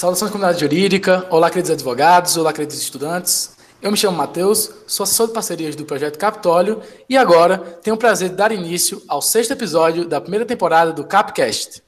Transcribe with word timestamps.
Saudações 0.00 0.30
comunidade 0.30 0.60
jurídica, 0.60 1.26
olá 1.28 1.50
queridos 1.50 1.70
advogados, 1.70 2.38
olá 2.38 2.54
queridos 2.54 2.80
estudantes. 2.80 3.54
Eu 3.82 3.90
me 3.90 3.98
chamo 3.98 4.16
Matheus, 4.16 4.70
sou 4.86 5.04
assessor 5.04 5.26
de 5.26 5.34
parcerias 5.34 5.76
do 5.76 5.84
Projeto 5.84 6.18
Capitólio 6.18 6.80
e 7.06 7.18
agora 7.18 7.58
tenho 7.58 7.96
o 7.96 7.98
prazer 7.98 8.30
de 8.30 8.34
dar 8.34 8.50
início 8.50 9.02
ao 9.06 9.20
sexto 9.20 9.50
episódio 9.50 10.06
da 10.06 10.18
primeira 10.18 10.46
temporada 10.46 10.90
do 10.90 11.04
Capcast. 11.04 11.82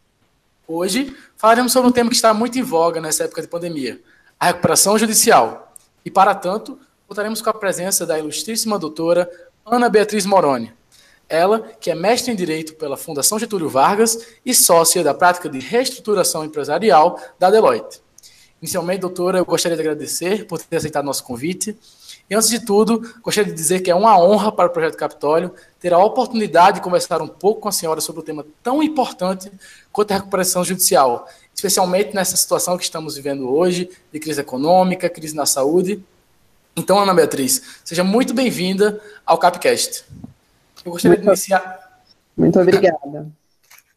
Hoje 0.69 1.17
falaremos 1.39 1.73
sobre 1.73 1.89
um 1.89 1.91
tema 1.91 2.11
que 2.11 2.17
está 2.17 2.35
muito 2.35 2.59
em 2.59 2.63
voga 2.63 3.01
nessa 3.01 3.25
época 3.25 3.41
de 3.41 3.49
pandemia, 3.49 3.99
a 4.39 4.49
recuperação 4.49 4.99
judicial. 4.99 5.75
E 6.05 6.11
para 6.11 6.35
tanto, 6.35 6.79
contaremos 7.09 7.41
com 7.41 7.49
a 7.49 7.55
presença 7.55 8.05
da 8.05 8.19
ilustríssima 8.19 8.79
doutora 8.79 9.27
Ana 9.65 9.89
Beatriz 9.89 10.27
Moroni. 10.27 10.71
Ela, 11.33 11.61
que 11.81 11.91
é 11.91 11.95
mestre 11.95 12.31
em 12.31 12.37
Direito 12.37 12.75
pela 12.75 12.95
Fundação 12.95 13.39
Getúlio 13.39 13.67
Vargas 13.67 14.19
e 14.45 14.53
sócia 14.53 15.03
da 15.03 15.15
prática 15.15 15.49
de 15.49 15.59
reestruturação 15.59 16.45
empresarial 16.45 17.19
da 17.39 17.51
Deloitte. 17.51 18.03
Inicialmente, 18.61 19.01
doutora, 19.01 19.39
eu 19.39 19.45
gostaria 19.47 19.75
de 19.75 19.81
agradecer 19.81 20.47
por 20.47 20.61
ter 20.61 20.77
aceitado 20.77 21.07
nosso 21.07 21.25
convite. 21.25 21.75
E 22.29 22.35
antes 22.35 22.51
de 22.51 22.61
tudo, 22.61 23.01
gostaria 23.23 23.51
de 23.51 23.57
dizer 23.57 23.81
que 23.81 23.91
é 23.91 23.95
uma 23.95 24.17
honra 24.23 24.53
para 24.53 24.69
o 24.69 24.71
Projeto 24.71 24.97
Capitólio 24.99 25.55
ter 25.81 25.95
a 25.95 25.99
oportunidade 25.99 26.77
de 26.77 26.83
conversar 26.83 27.23
um 27.23 27.29
pouco 27.29 27.63
com 27.63 27.69
a 27.69 27.73
senhora 27.73 28.03
sobre 28.03 28.21
um 28.21 28.25
tema 28.25 28.45
tão 28.63 28.83
importante 28.83 29.51
quanto 29.91 30.11
a 30.11 30.17
recuperação 30.17 30.63
judicial, 30.63 31.27
especialmente 31.55 32.15
nessa 32.15 32.37
situação 32.37 32.77
que 32.77 32.85
estamos 32.85 33.17
vivendo 33.17 33.51
hoje, 33.51 33.89
de 34.13 34.21
crise 34.21 34.43
econômica, 34.43 35.09
crise 35.09 35.35
na 35.35 35.47
saúde. 35.47 36.05
Então, 36.77 36.99
Ana 36.99 37.15
Beatriz, 37.15 37.63
seja 37.83 38.05
muito 38.05 38.35
bem-vinda 38.35 39.01
ao 39.25 39.39
Capcast. 39.39 40.05
Eu 40.85 40.93
gostaria 40.93 41.17
muito, 41.17 41.23
de 41.23 41.29
iniciar. 41.29 42.03
Muito 42.37 42.61
obrigada. 42.61 43.33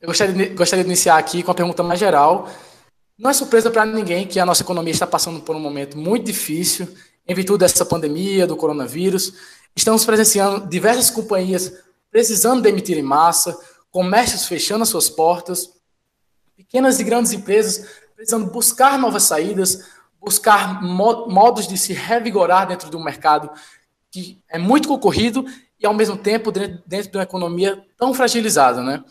Eu 0.02 0.08
gostaria 0.08 0.34
de, 0.34 0.46
gostaria 0.54 0.84
de 0.84 0.90
iniciar 0.90 1.18
aqui 1.18 1.42
com 1.42 1.52
a 1.52 1.56
pergunta 1.56 1.82
mais 1.82 2.00
geral. 2.00 2.50
Não 3.18 3.30
é 3.30 3.34
surpresa 3.34 3.72
para 3.72 3.86
ninguém 3.86 4.28
que 4.28 4.40
a 4.40 4.46
nossa 4.46 4.62
economia 4.62 4.92
está 4.92 5.08
passando 5.08 5.42
por 5.42 5.56
um 5.56 5.60
momento 5.60 5.98
muito 5.98 6.26
difícil 6.26 6.88
em 7.28 7.34
virtude 7.34 7.60
dessa 7.60 7.86
pandemia, 7.86 8.46
do 8.46 8.56
coronavírus. 8.56 9.34
Estamos 9.76 10.06
presenciando 10.06 10.68
diversas 10.68 11.10
companhias 11.10 11.74
precisando 12.12 12.62
demitir 12.62 12.98
em 12.98 13.02
massa, 13.02 13.58
comércios 13.92 14.46
fechando 14.46 14.84
as 14.84 14.90
suas 14.90 15.10
portas, 15.10 15.70
pequenas 16.56 17.00
e 17.00 17.04
grandes 17.04 17.34
empresas 17.34 17.90
precisando 18.16 18.50
buscar 18.50 18.98
novas 18.98 19.24
saídas, 19.24 19.84
buscar 20.22 20.82
modos 20.82 21.68
de 21.68 21.78
se 21.78 21.94
revigorar 21.94 22.68
dentro 22.68 22.90
de 22.90 22.96
um 22.96 23.04
mercado 23.04 23.50
que 24.10 24.42
é 24.48 24.58
muito 24.58 24.88
concorrido 24.88 25.46
e, 25.80 25.86
ao 25.86 25.94
mesmo 25.94 26.18
tempo, 26.18 26.52
dentro 26.52 27.12
de 27.12 27.18
uma 27.18 27.24
economia 27.24 27.84
tão 27.98 28.14
fragilizada, 28.14 28.82
né? 28.82 29.04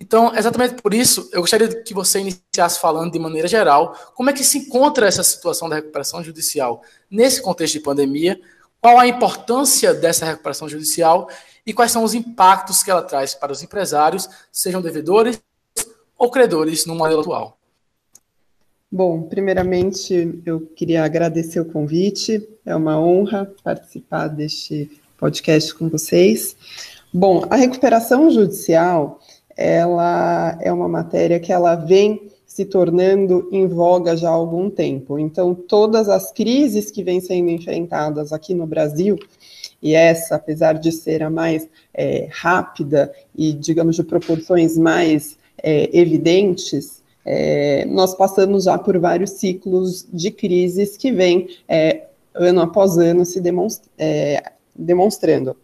Então, 0.00 0.34
exatamente 0.34 0.80
por 0.80 0.94
isso, 0.94 1.28
eu 1.32 1.40
gostaria 1.40 1.82
que 1.82 1.92
você 1.92 2.20
iniciasse 2.20 2.80
falando 2.80 3.10
de 3.10 3.18
maneira 3.18 3.48
geral 3.48 3.96
como 4.14 4.30
é 4.30 4.32
que 4.32 4.44
se 4.44 4.58
encontra 4.58 5.08
essa 5.08 5.24
situação 5.24 5.68
da 5.68 5.76
recuperação 5.76 6.22
judicial 6.22 6.82
nesse 7.10 7.42
contexto 7.42 7.74
de 7.74 7.80
pandemia, 7.80 8.40
qual 8.80 8.98
a 8.98 9.08
importância 9.08 9.92
dessa 9.92 10.24
recuperação 10.24 10.68
judicial 10.68 11.28
e 11.66 11.72
quais 11.72 11.90
são 11.90 12.04
os 12.04 12.14
impactos 12.14 12.82
que 12.82 12.90
ela 12.90 13.02
traz 13.02 13.34
para 13.34 13.52
os 13.52 13.62
empresários, 13.62 14.28
sejam 14.52 14.80
devedores 14.80 15.42
ou 16.16 16.30
credores 16.30 16.86
no 16.86 16.94
modelo 16.94 17.20
atual. 17.20 17.58
Bom, 18.90 19.22
primeiramente 19.22 20.40
eu 20.46 20.60
queria 20.60 21.04
agradecer 21.04 21.60
o 21.60 21.64
convite, 21.64 22.48
é 22.64 22.74
uma 22.74 22.98
honra 22.98 23.52
participar 23.62 24.28
deste 24.28 24.90
podcast 25.18 25.74
com 25.74 25.88
vocês. 25.88 26.56
Bom, 27.12 27.44
a 27.50 27.56
recuperação 27.56 28.30
judicial, 28.30 29.18
ela 29.56 30.56
é 30.62 30.72
uma 30.72 30.88
matéria 30.88 31.40
que 31.40 31.52
ela 31.52 31.74
vem 31.74 32.30
se 32.46 32.64
tornando 32.64 33.48
em 33.52 33.66
voga 33.66 34.16
já 34.16 34.28
há 34.28 34.32
algum 34.32 34.70
tempo. 34.70 35.18
Então, 35.18 35.54
todas 35.54 36.08
as 36.08 36.32
crises 36.32 36.90
que 36.90 37.02
vêm 37.02 37.20
sendo 37.20 37.50
enfrentadas 37.50 38.32
aqui 38.32 38.54
no 38.54 38.66
Brasil, 38.66 39.18
e 39.82 39.94
essa, 39.94 40.36
apesar 40.36 40.74
de 40.74 40.90
ser 40.90 41.22
a 41.22 41.30
mais 41.30 41.68
é, 41.92 42.28
rápida 42.30 43.12
e, 43.36 43.52
digamos, 43.52 43.96
de 43.96 44.02
proporções 44.02 44.76
mais 44.78 45.36
é, 45.62 45.88
evidentes, 45.96 47.02
é, 47.24 47.84
nós 47.86 48.14
passamos 48.14 48.64
já 48.64 48.78
por 48.78 48.98
vários 48.98 49.32
ciclos 49.32 50.06
de 50.12 50.30
crises 50.30 50.96
que 50.96 51.12
vêm 51.12 51.48
é, 51.68 52.06
ano 52.34 52.60
após 52.60 52.96
ano 52.96 53.24
se 53.24 53.40
demonstra, 53.40 53.88
é, 53.98 54.42
demonstrando. 54.78 55.56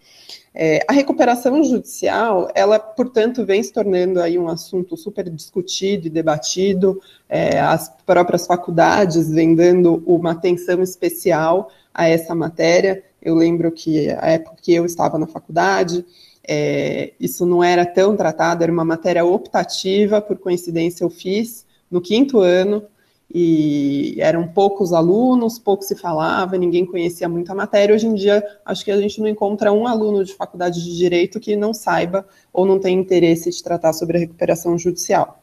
É, 0.56 0.84
a 0.86 0.92
recuperação 0.92 1.64
judicial, 1.64 2.48
ela, 2.54 2.78
portanto, 2.78 3.44
vem 3.44 3.62
se 3.62 3.72
tornando 3.72 4.20
aí 4.20 4.38
um 4.38 4.48
assunto 4.48 4.97
super 4.97 5.28
discutido 5.28 6.06
e 6.06 6.10
debatido. 6.10 7.00
É, 7.28 7.58
as 7.58 7.88
próprias 8.06 8.47
faculdades 8.47 9.30
vêm 9.30 9.54
dando 9.54 10.02
uma 10.06 10.32
atenção 10.32 10.82
especial 10.82 11.70
a 11.92 12.08
essa 12.08 12.34
matéria. 12.34 13.02
Eu 13.20 13.34
lembro 13.34 13.72
que 13.72 14.10
a 14.10 14.30
época 14.30 14.56
que 14.62 14.72
eu 14.72 14.84
estava 14.84 15.19
na 15.19 15.26
faculdade, 15.26 16.04
é, 16.46 17.12
isso 17.19 17.44
não 17.44 17.64
era 17.64 17.84
tão 17.84 18.16
tratado, 18.16 18.62
era 18.62 18.72
uma 18.72 18.84
matéria 18.84 19.25
optativa, 19.25 20.20
por 20.20 20.38
coincidência 20.38 21.02
eu 21.02 21.10
fiz 21.10 21.66
no 21.91 22.00
quinto 22.00 22.41
ano, 22.41 22.84
e 23.32 24.16
eram 24.18 24.46
poucos 24.46 24.92
alunos, 24.92 25.58
pouco 25.58 25.82
se 25.82 25.96
falava, 25.96 26.56
ninguém 26.56 26.86
conhecia 26.86 27.28
muito 27.28 27.50
a 27.50 27.54
matéria. 27.54 27.94
Hoje 27.94 28.06
em 28.06 28.14
dia, 28.14 28.44
acho 28.64 28.84
que 28.84 28.90
a 28.90 29.00
gente 29.00 29.20
não 29.20 29.28
encontra 29.28 29.72
um 29.72 29.86
aluno 29.86 30.24
de 30.24 30.34
faculdade 30.34 30.82
de 30.82 30.96
direito 30.96 31.40
que 31.40 31.56
não 31.56 31.74
saiba 31.74 32.26
ou 32.52 32.64
não 32.64 32.78
tenha 32.78 33.00
interesse 33.00 33.50
de 33.50 33.62
tratar 33.62 33.92
sobre 33.92 34.16
a 34.16 34.20
recuperação 34.20 34.78
judicial. 34.78 35.40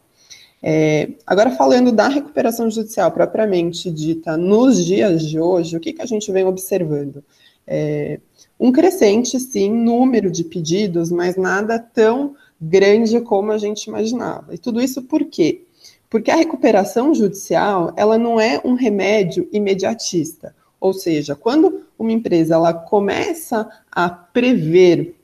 É, 0.64 1.09
agora, 1.25 1.52
falando 1.52 1.91
da 1.91 2.08
recuperação 2.08 2.70
judicial 2.70 3.12
propriamente 3.12 3.90
dita 3.90 4.38
nos 4.38 4.86
dias 4.86 5.28
de 5.28 5.40
hoje, 5.40 5.75
o 5.75 5.80
que, 5.80 5.94
que 5.94 6.02
a 6.02 6.06
gente 6.06 6.31
vem 6.31 6.46
observando? 6.46 7.24
É, 7.66 8.20
um 8.59 8.72
crescente, 8.72 9.40
sim, 9.40 9.72
número 9.72 10.30
de 10.30 10.44
pedidos, 10.44 11.12
mas 11.12 11.36
nada 11.36 11.80
tão 11.80 12.36
grande 12.62 13.20
como 13.22 13.52
a 13.52 13.58
gente 13.58 13.86
imaginava. 13.86 14.53
E 14.53 14.58
tudo 14.58 14.80
isso 14.80 15.02
por 15.02 15.25
quê? 15.25 15.64
Porque 16.12 16.30
a 16.30 16.36
recuperação 16.36 17.16
judicial, 17.16 17.94
ela 17.96 18.18
não 18.18 18.38
é 18.38 18.60
um 18.66 18.74
remédio 18.74 19.48
imediatista. 19.50 20.54
Ou 20.78 20.94
seja, 20.94 21.38
quando 21.38 21.86
uma 21.98 22.12
empresa 22.12 22.56
ela 22.56 22.74
começa 22.74 23.70
a 23.90 24.10
prever 24.10 25.16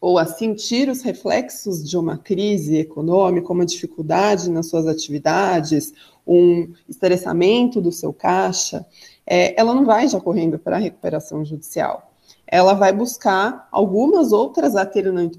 ou 0.00 0.16
a 0.16 0.24
sentir 0.24 0.88
os 0.88 1.02
reflexos 1.02 1.82
de 1.82 1.98
uma 1.98 2.16
crise 2.16 2.76
econômica, 2.76 3.52
uma 3.52 3.66
dificuldade 3.66 4.48
nas 4.48 4.68
suas 4.68 4.86
atividades, 4.86 5.92
um 6.24 6.72
estressamento 6.88 7.80
do 7.80 7.90
seu 7.90 8.12
caixa, 8.12 8.86
é, 9.26 9.60
ela 9.60 9.74
não 9.74 9.84
vai 9.84 10.06
já 10.06 10.20
correndo 10.20 10.56
para 10.56 10.76
a 10.76 10.80
recuperação 10.80 11.44
judicial 11.44 12.12
ela 12.46 12.74
vai 12.74 12.92
buscar 12.92 13.68
algumas 13.72 14.32
outras 14.32 14.74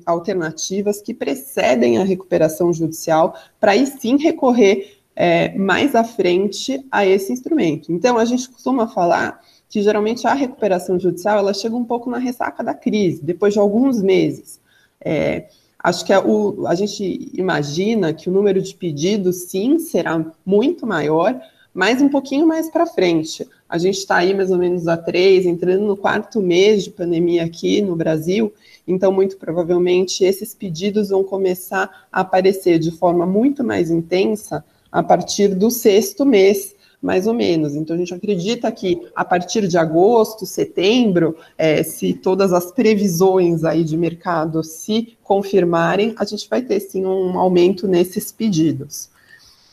alternativas 0.06 1.01
que 1.01 1.13
precedem 1.13 1.97
a 1.97 2.03
recuperação 2.03 2.73
judicial 2.73 3.34
para 3.59 3.72
aí 3.72 3.88
sim 3.88 4.18
recorrer 4.18 4.97
é, 5.16 5.57
mais 5.57 5.95
à 5.95 6.03
frente 6.03 6.85
a 6.91 7.06
esse 7.06 7.34
instrumento. 7.34 7.91
Então, 7.91 8.18
a 8.18 8.25
gente 8.25 8.47
costuma 8.50 8.88
falar 8.88 9.41
que 9.69 9.81
geralmente 9.81 10.28
a 10.28 10.34
recuperação 10.34 11.00
judicial 11.00 11.40
ela 11.40 11.53
chega 11.53 11.75
um 11.75 11.84
pouco 11.84 12.09
na 12.09 12.18
ressaca 12.18 12.63
da 12.63 12.73
crise, 12.73 13.24
depois 13.24 13.53
de 13.53 13.59
alguns 13.59 14.01
meses. 14.01 14.62
É, 15.01 15.47
acho 15.79 16.06
que 16.06 16.13
a, 16.13 16.19
o, 16.19 16.68
a 16.68 16.75
gente 16.75 17.31
imagina 17.34 18.13
que 18.13 18.29
o 18.29 18.31
número 18.31 18.62
de 18.62 18.74
pedidos, 18.75 19.44
sim, 19.44 19.79
será 19.79 20.24
muito 20.45 20.85
maior, 20.85 21.39
mas 21.74 22.01
um 22.01 22.09
pouquinho 22.09 22.45
mais 22.45 22.69
para 22.69 22.86
frente. 22.86 23.48
A 23.69 23.77
gente 23.77 23.97
está 23.97 24.17
aí 24.17 24.33
mais 24.33 24.49
ou 24.51 24.57
menos 24.57 24.87
há 24.87 24.95
três, 24.95 25.45
entrando 25.45 25.85
no 25.85 25.97
quarto 25.97 26.41
mês 26.41 26.83
de 26.83 26.91
pandemia 26.91 27.43
aqui 27.43 27.81
no 27.81 27.95
Brasil, 27.95 28.53
então 28.87 29.11
muito 29.11 29.37
provavelmente 29.37 30.23
esses 30.23 30.53
pedidos 30.53 31.09
vão 31.09 31.23
começar 31.23 32.07
a 32.11 32.21
aparecer 32.21 32.79
de 32.79 32.91
forma 32.91 33.25
muito 33.25 33.63
mais 33.63 33.91
intensa 33.91 34.63
a 34.91 35.03
partir 35.03 35.53
do 35.53 35.69
sexto 35.69 36.25
mês 36.25 36.75
mais 37.01 37.27
ou 37.27 37.33
menos. 37.33 37.75
Então, 37.75 37.95
a 37.95 37.99
gente 37.99 38.13
acredita 38.13 38.71
que 38.71 39.07
a 39.15 39.23
partir 39.23 39.67
de 39.67 39.77
agosto, 39.77 40.45
setembro, 40.45 41.35
é, 41.57 41.83
se 41.83 42.13
todas 42.13 42.51
as 42.51 42.71
previsões 42.71 43.63
aí 43.63 43.83
de 43.83 43.95
mercado 43.95 44.63
se 44.63 45.15
confirmarem, 45.23 46.15
a 46.17 46.25
gente 46.25 46.49
vai 46.49 46.61
ter 46.61 46.79
sim 46.79 47.05
um 47.05 47.37
aumento 47.37 47.87
nesses 47.87 48.31
pedidos. 48.31 49.09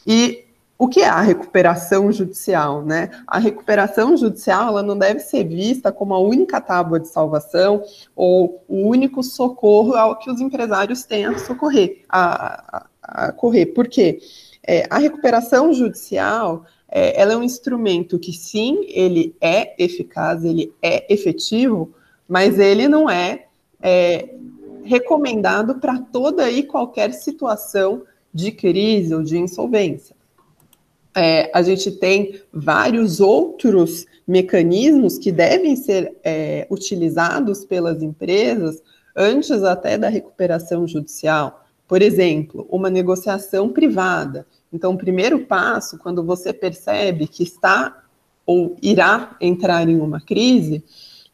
E 0.07 0.44
o 0.77 0.89
que 0.89 1.01
é 1.01 1.09
a 1.09 1.21
recuperação 1.21 2.11
judicial, 2.11 2.85
né? 2.85 3.11
A 3.27 3.39
recuperação 3.39 4.17
judicial 4.17 4.69
ela 4.69 4.83
não 4.83 4.99
deve 4.99 5.21
ser 5.21 5.45
vista 5.45 5.93
como 5.93 6.15
a 6.15 6.19
única 6.19 6.61
tábua 6.61 6.99
de 6.99 7.09
salvação 7.09 7.83
ou 8.15 8.65
o 8.69 8.89
único 8.89 9.23
socorro 9.23 9.95
ao 9.95 10.19
que 10.19 10.31
os 10.31 10.41
empresários 10.41 11.05
têm 11.05 11.27
a 11.27 11.39
socorrer, 11.39 12.03
a, 12.09 12.77
a, 12.77 13.27
a 13.27 13.33
correr. 13.33 13.67
Por 13.67 13.87
quê? 13.87 14.21
É, 14.67 14.87
a 14.91 14.99
recuperação 14.99 15.73
judicial 15.73 16.65
é, 16.89 17.21
ela 17.21 17.35
é 17.35 17.37
um 17.37 17.43
instrumento 17.43 18.19
que 18.19 18.33
sim, 18.33 18.85
ele 18.89 19.37
é 19.41 19.75
eficaz, 19.83 20.45
ele 20.45 20.73
é 20.83 21.13
efetivo, 21.13 21.93
mas 22.29 22.59
ele 22.59 22.89
não 22.89 23.09
é, 23.09 23.47
é 23.81 24.29
recomendado 24.83 25.77
para 25.77 25.99
toda 25.99 26.51
e 26.51 26.63
qualquer 26.63 27.13
situação 27.13 28.03
de 28.33 28.51
crise 28.51 29.15
ou 29.15 29.23
de 29.23 29.39
insolvência. 29.39 30.17
É, 31.17 31.51
a 31.55 31.63
gente 31.63 31.91
tem 31.93 32.41
vários 32.53 33.21
outros 33.21 34.07
mecanismos 34.27 35.19
que 35.19 35.31
devem 35.31 35.77
ser 35.77 36.17
é, 36.25 36.67
utilizados 36.71 37.65
pelas 37.65 38.03
empresas 38.03 38.83
antes 39.15 39.63
até 39.63 39.97
da 39.97 40.09
recuperação 40.09 40.87
judicial. 40.89 41.65
Por 41.87 42.03
exemplo, 42.03 42.67
uma 42.71 42.91
negociação 42.91 43.69
privada. 43.69 44.47
Então, 44.73 44.95
o 44.95 44.99
primeiro 44.99 45.47
passo, 45.47 45.99
quando 45.99 46.25
você 46.25 46.53
percebe 46.53 47.29
que 47.29 47.43
está 47.43 48.03
ou 48.47 48.77
irá 48.83 49.37
entrar 49.41 49.89
em 49.89 50.01
uma 50.01 50.21
crise, 50.21 50.83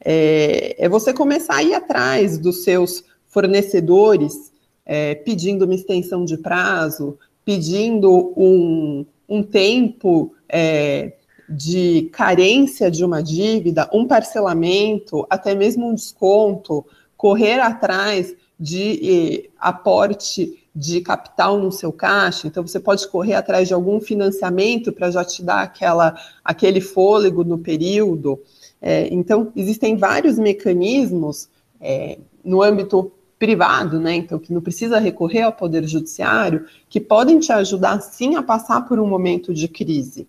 é, 0.05 0.77
é 0.79 0.89
você 0.89 1.13
começar 1.13 1.57
a 1.57 1.63
ir 1.63 1.75
atrás 1.75 2.39
dos 2.39 2.65
seus 2.65 3.05
fornecedores, 3.29 4.53
é, 4.85 5.15
pedindo 5.15 5.65
uma 5.65 5.75
extensão 5.75 6.25
de 6.25 6.37
prazo, 6.37 7.19
pedindo 7.45 8.33
um, 8.37 9.07
um 9.31 9.43
tempo 9.45 10.35
é, 10.49 11.13
de 11.49 12.11
carência 12.13 12.91
de 12.91 13.05
uma 13.05 13.23
dívida, 13.23 13.89
um 13.93 14.07
parcelamento, 14.07 15.25
até 15.31 15.55
mesmo 15.55 15.89
um 15.89 15.95
desconto, 15.95 16.85
correr 17.17 17.61
atrás 17.61 18.35
de 18.59 19.47
eh, 19.47 19.51
aporte 19.59 20.59
de 20.75 21.01
capital 21.01 21.59
no 21.59 21.73
seu 21.73 21.93
caixa, 21.93 22.47
então 22.47 22.65
você 22.67 22.79
pode 22.79 23.09
correr 23.09 23.35
atrás 23.35 23.67
de 23.67 23.75
algum 23.75 24.01
financiamento 24.01 24.93
para 24.93 25.11
já 25.11 25.25
te 25.25 25.43
dar 25.43 25.63
aquela, 25.63 26.15
aquele 26.45 26.81
fôlego 26.81 27.43
no 27.43 27.59
período. 27.59 28.41
É, 28.81 29.09
então, 29.13 29.53
existem 29.57 29.97
vários 29.97 30.39
mecanismos 30.39 31.49
é, 31.81 32.19
no 32.45 32.63
âmbito 32.63 33.13
privado, 33.41 33.99
né? 33.99 34.15
Então, 34.15 34.39
que 34.39 34.53
não 34.53 34.61
precisa 34.61 34.99
recorrer 34.99 35.41
ao 35.41 35.53
Poder 35.53 35.89
Judiciário, 35.89 36.67
que 36.91 37.01
podem 37.01 37.41
te 37.41 37.51
ajudar 37.51 37.99
sim 38.03 38.37
a 38.37 38.43
passar 38.43 38.83
por 38.83 39.01
um 39.01 39.07
momento 39.07 39.55
de 39.55 39.67
crise. 39.67 40.29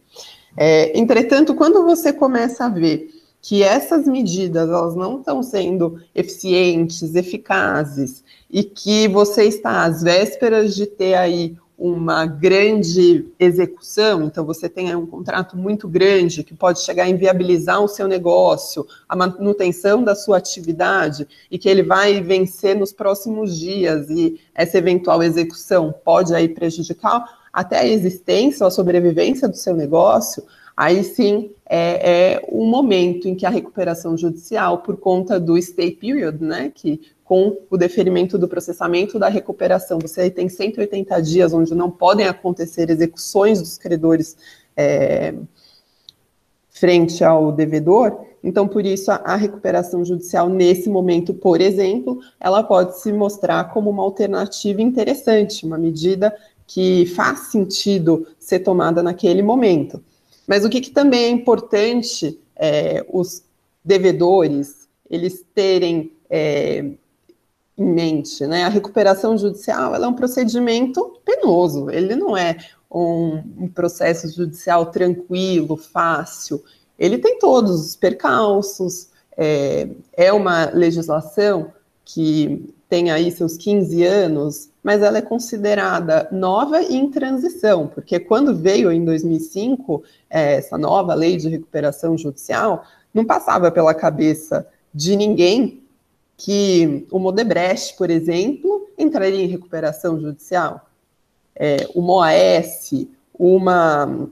É, 0.55 0.97
entretanto, 0.97 1.53
quando 1.53 1.83
você 1.83 2.13
começa 2.13 2.65
a 2.65 2.69
ver 2.69 3.09
que 3.41 3.63
essas 3.63 4.07
medidas 4.07 4.69
elas 4.69 4.95
não 4.95 5.19
estão 5.19 5.43
sendo 5.43 5.99
eficientes, 6.15 7.13
eficazes, 7.13 8.23
e 8.49 8.63
que 8.63 9.09
você 9.09 9.43
está 9.43 9.83
às 9.83 10.01
vésperas 10.01 10.73
de 10.73 10.85
ter 10.85 11.15
aí 11.15 11.57
uma 11.83 12.27
grande 12.27 13.25
execução, 13.39 14.21
então 14.25 14.45
você 14.45 14.69
tem 14.69 14.95
um 14.95 15.07
contrato 15.07 15.57
muito 15.57 15.87
grande 15.87 16.43
que 16.43 16.53
pode 16.53 16.79
chegar 16.79 17.05
a 17.05 17.09
inviabilizar 17.09 17.81
o 17.81 17.87
seu 17.87 18.07
negócio, 18.07 18.85
a 19.09 19.15
manutenção 19.15 20.03
da 20.03 20.13
sua 20.13 20.37
atividade 20.37 21.27
e 21.49 21.57
que 21.57 21.67
ele 21.67 21.81
vai 21.81 22.21
vencer 22.21 22.75
nos 22.75 22.93
próximos 22.93 23.57
dias 23.57 24.11
e 24.11 24.39
essa 24.53 24.77
eventual 24.77 25.23
execução 25.23 25.91
pode 26.05 26.35
aí 26.35 26.47
prejudicar 26.47 27.25
até 27.51 27.79
a 27.79 27.87
existência 27.87 28.63
ou 28.63 28.67
a 28.67 28.71
sobrevivência 28.71 29.47
do 29.47 29.57
seu 29.57 29.75
negócio, 29.75 30.43
aí 30.81 31.03
sim 31.03 31.51
é, 31.69 32.33
é 32.39 32.45
um 32.51 32.65
momento 32.65 33.27
em 33.27 33.35
que 33.35 33.45
a 33.45 33.51
recuperação 33.51 34.17
judicial, 34.17 34.79
por 34.79 34.97
conta 34.97 35.39
do 35.39 35.55
stay 35.61 35.91
period, 35.91 36.43
né, 36.43 36.71
que 36.73 36.99
com 37.23 37.55
o 37.69 37.77
deferimento 37.77 38.35
do 38.35 38.47
processamento 38.47 39.19
da 39.19 39.29
recuperação. 39.29 39.99
Você 39.99 40.31
tem 40.31 40.49
180 40.49 41.21
dias 41.21 41.53
onde 41.53 41.75
não 41.75 41.91
podem 41.91 42.27
acontecer 42.27 42.89
execuções 42.89 43.61
dos 43.61 43.77
credores 43.77 44.35
é, 44.75 45.35
frente 46.71 47.23
ao 47.23 47.51
devedor. 47.51 48.25
Então, 48.43 48.67
por 48.67 48.83
isso, 48.83 49.11
a, 49.11 49.17
a, 49.17 49.35
recuperação 49.35 50.03
judicial, 50.03 50.49
nesse 50.49 50.89
momento, 50.89 51.31
por 51.31 51.61
exemplo, 51.61 52.19
ela 52.39 52.63
pode 52.63 52.99
se 52.99 53.13
mostrar 53.13 53.71
como 53.71 53.91
uma 53.91 54.01
alternativa 54.01 54.81
interessante, 54.81 55.63
uma 55.63 55.77
medida 55.77 56.35
que 56.65 57.05
faz 57.05 57.51
sentido 57.51 58.25
ser 58.39 58.61
tomada 58.61 59.03
naquele 59.03 59.43
momento. 59.43 60.01
Mas 60.51 60.65
o 60.65 60.69
que, 60.69 60.81
que 60.81 60.91
também 60.91 61.23
é 61.23 61.29
importante 61.29 62.37
é, 62.57 63.05
os 63.07 63.41
devedores 63.85 64.89
eles 65.09 65.45
terem 65.55 66.11
é, 66.29 66.83
em 67.77 67.85
mente, 67.85 68.45
né? 68.45 68.65
A 68.65 68.67
recuperação 68.67 69.37
judicial 69.37 69.95
é 69.95 70.05
um 70.05 70.13
procedimento 70.13 71.17
penoso, 71.23 71.89
ele 71.89 72.17
não 72.17 72.35
é 72.35 72.57
um, 72.93 73.41
um, 73.59 73.67
processo 73.69 74.27
judicial 74.27 74.87
tranquilo, 74.87 75.77
fácil. 75.77 76.61
Ele 76.99 77.17
tem 77.17 77.39
todos 77.39 77.87
os 77.87 77.95
percalços, 77.95 79.07
é, 79.37 79.87
é 80.11 80.33
uma 80.33 80.65
legislação 80.65 81.71
que 82.03 82.75
tem 82.91 83.09
aí 83.09 83.31
seus 83.31 83.55
15 83.55 84.03
anos, 84.03 84.69
mas 84.83 85.01
ela 85.01 85.19
é 85.19 85.21
considerada 85.21 86.27
nova 86.29 86.81
e 86.81 86.97
em 86.97 87.09
transição, 87.09 87.87
porque 87.87 88.19
quando 88.19 88.53
veio 88.53 88.91
em 88.91 89.05
2005 89.05 90.03
é, 90.29 90.55
essa 90.55 90.77
nova 90.77 91.13
lei 91.13 91.37
de 91.37 91.47
recuperação 91.47 92.17
judicial, 92.17 92.83
não 93.13 93.23
passava 93.23 93.71
pela 93.71 93.93
cabeça 93.93 94.67
de 94.93 95.15
ninguém 95.15 95.81
que 96.35 97.07
o 97.09 97.17
Modebrecht, 97.17 97.95
por 97.95 98.09
exemplo, 98.09 98.89
entraria 98.97 99.45
em 99.45 99.47
recuperação 99.47 100.19
judicial. 100.19 100.85
É, 101.55 101.87
o 101.95 102.01
MOAS, 102.01 102.91
uma, 103.39 104.27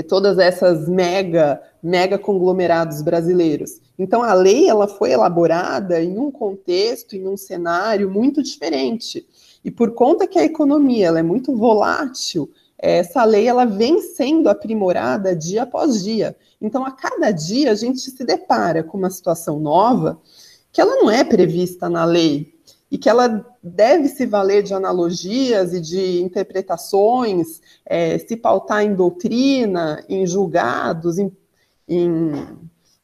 todas 0.00 0.38
essas 0.38 0.88
mega, 0.88 1.60
mega 1.82 2.16
conglomerados 2.16 3.02
brasileiros. 3.02 3.80
Então, 3.98 4.22
a 4.22 4.32
lei 4.32 4.68
ela 4.68 4.86
foi 4.86 5.10
elaborada 5.10 6.00
em 6.00 6.16
um 6.16 6.30
contexto, 6.30 7.16
em 7.16 7.26
um 7.26 7.36
cenário 7.36 8.08
muito 8.08 8.42
diferente. 8.42 9.26
E 9.64 9.70
por 9.70 9.92
conta 9.92 10.26
que 10.26 10.38
a 10.38 10.44
economia 10.44 11.08
ela 11.08 11.18
é 11.18 11.22
muito 11.22 11.54
volátil, 11.56 12.48
essa 12.78 13.22
lei 13.24 13.46
ela 13.46 13.64
vem 13.64 14.00
sendo 14.00 14.48
aprimorada 14.48 15.36
dia 15.36 15.64
após 15.64 16.02
dia. 16.02 16.34
Então, 16.60 16.84
a 16.84 16.90
cada 16.90 17.30
dia 17.30 17.72
a 17.72 17.74
gente 17.74 17.98
se 17.98 18.24
depara 18.24 18.82
com 18.82 18.96
uma 18.96 19.10
situação 19.10 19.60
nova 19.60 20.20
que 20.72 20.80
ela 20.80 20.96
não 20.96 21.10
é 21.10 21.22
prevista 21.22 21.88
na 21.88 22.04
lei 22.04 22.54
e 22.92 22.98
que 22.98 23.08
ela 23.08 23.42
deve 23.62 24.06
se 24.06 24.26
valer 24.26 24.62
de 24.62 24.74
analogias 24.74 25.72
e 25.72 25.80
de 25.80 26.20
interpretações, 26.20 27.62
é, 27.86 28.18
se 28.18 28.36
pautar 28.36 28.82
em 28.82 28.94
doutrina, 28.94 30.04
em 30.10 30.26
julgados, 30.26 31.18
em, 31.18 31.34
em, 31.88 32.32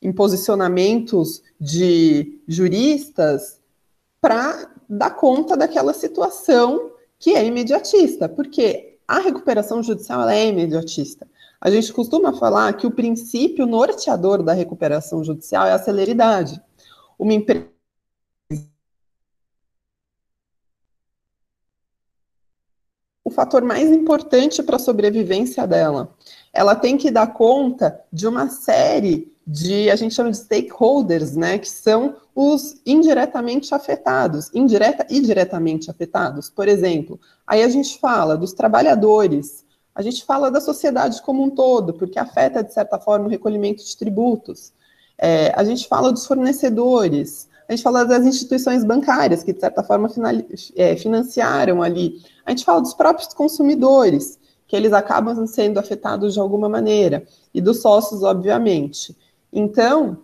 em 0.03 0.13
posicionamentos 0.13 1.43
de 1.59 2.39
juristas, 2.47 3.63
para 4.21 4.71
dar 4.87 5.17
conta 5.17 5.57
daquela 5.57 5.95
situação 5.95 6.93
que 7.19 7.35
é 7.35 7.43
imediatista, 7.47 8.29
porque 8.29 8.99
a 9.09 9.21
recuperação 9.21 9.83
judicial 9.83 10.29
é 10.29 10.49
imediatista. 10.49 11.27
A 11.59 11.71
gente 11.71 11.95
costuma 11.95 12.35
falar 12.35 12.75
que 12.75 12.87
o 12.87 12.91
princípio 12.91 13.65
norteador 13.65 14.43
da 14.43 14.53
recuperação 14.53 15.25
judicial 15.25 15.67
é 15.67 15.73
a 15.73 15.79
celeridade 15.79 16.61
uma 17.19 17.35
empresa 17.35 17.67
fator 23.39 23.63
mais 23.63 23.89
importante 23.89 24.65
para 24.65 24.75
a 24.75 24.81
sobrevivência 24.81 25.65
dela. 25.65 26.13
Ela 26.53 26.75
tem 26.75 26.97
que 26.97 27.09
dar 27.09 27.29
conta 27.29 28.01
de 28.13 28.27
uma 28.27 28.49
série 28.49 29.33
de, 29.47 29.89
a 29.91 29.95
gente 29.95 30.13
chama 30.13 30.33
de 30.33 30.39
stakeholders, 30.39 31.37
né, 31.37 31.57
que 31.57 31.71
são 31.71 32.17
os 32.35 32.81
indiretamente 32.85 33.73
afetados, 33.73 34.51
indireta 34.53 35.07
e 35.09 35.21
diretamente 35.21 35.89
afetados. 35.89 36.51
Por 36.51 36.67
exemplo, 36.67 37.21
aí 37.47 37.63
a 37.63 37.69
gente 37.69 38.01
fala 38.01 38.37
dos 38.37 38.53
trabalhadores, 38.53 39.65
a 39.95 40.03
gente 40.03 40.25
fala 40.25 40.51
da 40.51 40.61
sociedade 40.61 41.23
como 41.23 41.45
um 41.45 41.51
todo, 41.51 41.95
porque 41.95 42.19
afeta, 42.19 42.65
de 42.65 42.75
certa 42.75 42.99
forma, 42.99 43.27
o 43.27 43.31
recolhimento 43.31 43.85
de 43.85 43.97
tributos. 43.97 44.73
É, 45.17 45.53
a 45.55 45.63
gente 45.63 45.87
fala 45.87 46.11
dos 46.11 46.27
fornecedores, 46.27 47.48
a 47.69 47.73
gente 47.73 47.83
fala 47.83 48.05
das 48.05 48.25
instituições 48.25 48.83
bancárias, 48.83 49.45
que 49.45 49.53
de 49.53 49.61
certa 49.61 49.85
forma 49.85 50.09
é, 50.75 50.97
financiaram 50.97 51.83
ali. 51.83 52.23
A 52.47 52.51
gente 52.51 52.65
fala 52.65 52.81
dos 52.81 52.95
próprios 52.95 53.35
consumidores, 53.35 54.39
que 54.67 54.75
eles 54.75 54.93
acabam 54.93 55.47
sendo 55.47 55.79
afetados 55.79 56.33
de 56.33 56.41
alguma 56.41 56.69
maneira, 56.69 57.27
e 57.53 57.61
dos 57.61 57.83
sócios, 57.83 58.23
obviamente. 58.23 59.15
Então, 59.53 60.19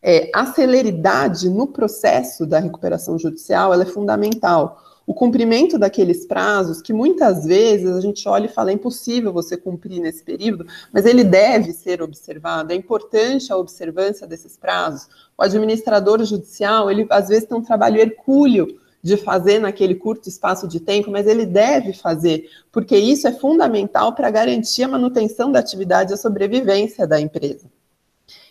é, 0.00 0.30
a 0.32 0.46
celeridade 0.46 1.48
no 1.50 1.66
processo 1.66 2.46
da 2.46 2.60
recuperação 2.60 3.18
judicial 3.18 3.74
é 3.74 3.84
fundamental 3.84 4.80
o 5.10 5.14
cumprimento 5.14 5.76
daqueles 5.76 6.24
prazos, 6.24 6.80
que 6.80 6.92
muitas 6.92 7.44
vezes 7.44 7.90
a 7.96 8.00
gente 8.00 8.28
olha 8.28 8.44
e 8.44 8.48
fala, 8.48 8.70
é 8.70 8.74
impossível 8.74 9.32
você 9.32 9.56
cumprir 9.56 9.98
nesse 9.98 10.22
período, 10.22 10.64
mas 10.92 11.04
ele 11.04 11.24
deve 11.24 11.72
ser 11.72 12.00
observado, 12.00 12.72
é 12.72 12.76
importante 12.76 13.52
a 13.52 13.56
observância 13.56 14.24
desses 14.24 14.56
prazos. 14.56 15.08
O 15.36 15.42
administrador 15.42 16.24
judicial, 16.24 16.88
ele 16.88 17.08
às 17.10 17.26
vezes 17.26 17.48
tem 17.48 17.58
um 17.58 17.60
trabalho 17.60 18.00
hercúleo 18.00 18.78
de 19.02 19.16
fazer 19.16 19.58
naquele 19.58 19.96
curto 19.96 20.28
espaço 20.28 20.68
de 20.68 20.78
tempo, 20.78 21.10
mas 21.10 21.26
ele 21.26 21.44
deve 21.44 21.92
fazer, 21.92 22.48
porque 22.70 22.96
isso 22.96 23.26
é 23.26 23.32
fundamental 23.32 24.14
para 24.14 24.30
garantir 24.30 24.84
a 24.84 24.88
manutenção 24.88 25.50
da 25.50 25.58
atividade 25.58 26.12
e 26.12 26.14
a 26.14 26.18
sobrevivência 26.18 27.04
da 27.04 27.20
empresa. 27.20 27.66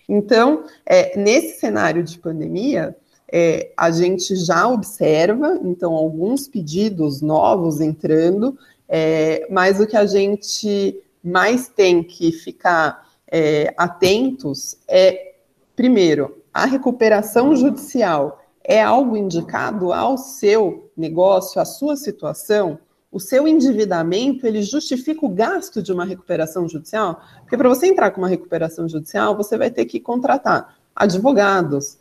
Então, 0.10 0.66
é, 0.86 1.18
nesse 1.18 1.58
cenário 1.58 2.04
de 2.04 2.18
pandemia, 2.18 2.94
é, 3.32 3.72
a 3.78 3.92
gente 3.92 4.36
já 4.36 4.68
observa, 4.68 5.60
então, 5.64 5.94
alguns 5.94 6.48
pedidos 6.48 7.22
novos 7.22 7.80
entrando, 7.80 8.58
é, 8.88 9.48
mas 9.50 9.80
o 9.80 9.86
que 9.86 9.96
a 9.96 10.06
gente 10.06 11.00
mais 11.24 11.68
tem 11.68 12.04
que 12.04 12.32
ficar 12.32 13.08
é, 13.32 13.74
atentos 13.78 14.78
é, 14.88 15.34
primeiro, 15.76 16.40
a 16.54 16.66
recuperação 16.66 17.56
judicial 17.56 18.42
é 18.64 18.82
algo 18.82 19.16
indicado 19.16 19.94
ao 19.94 20.18
seu 20.18 20.92
negócio, 20.98 21.62
à 21.62 21.66
sua 21.66 21.96
situação? 21.96 22.80
O 23.12 23.20
seu 23.20 23.48
endividamento, 23.48 24.46
ele 24.46 24.62
justifica 24.62 25.26
o 25.26 25.30
gasto 25.30 25.82
de 25.82 25.92
uma 25.92 26.06
recuperação 26.06 26.68
judicial? 26.68 27.22
Porque 27.42 27.58
para 27.58 27.70
você 27.70 27.88
entrar 27.88 28.12
com 28.12 28.22
uma 28.22 28.28
recuperação 28.28 28.88
judicial, 28.88 29.36
você 29.36 29.58
vai 29.58 29.72
ter 29.72 29.86
que 29.86 30.00
contratar 30.00 30.76
advogados, 30.96 31.98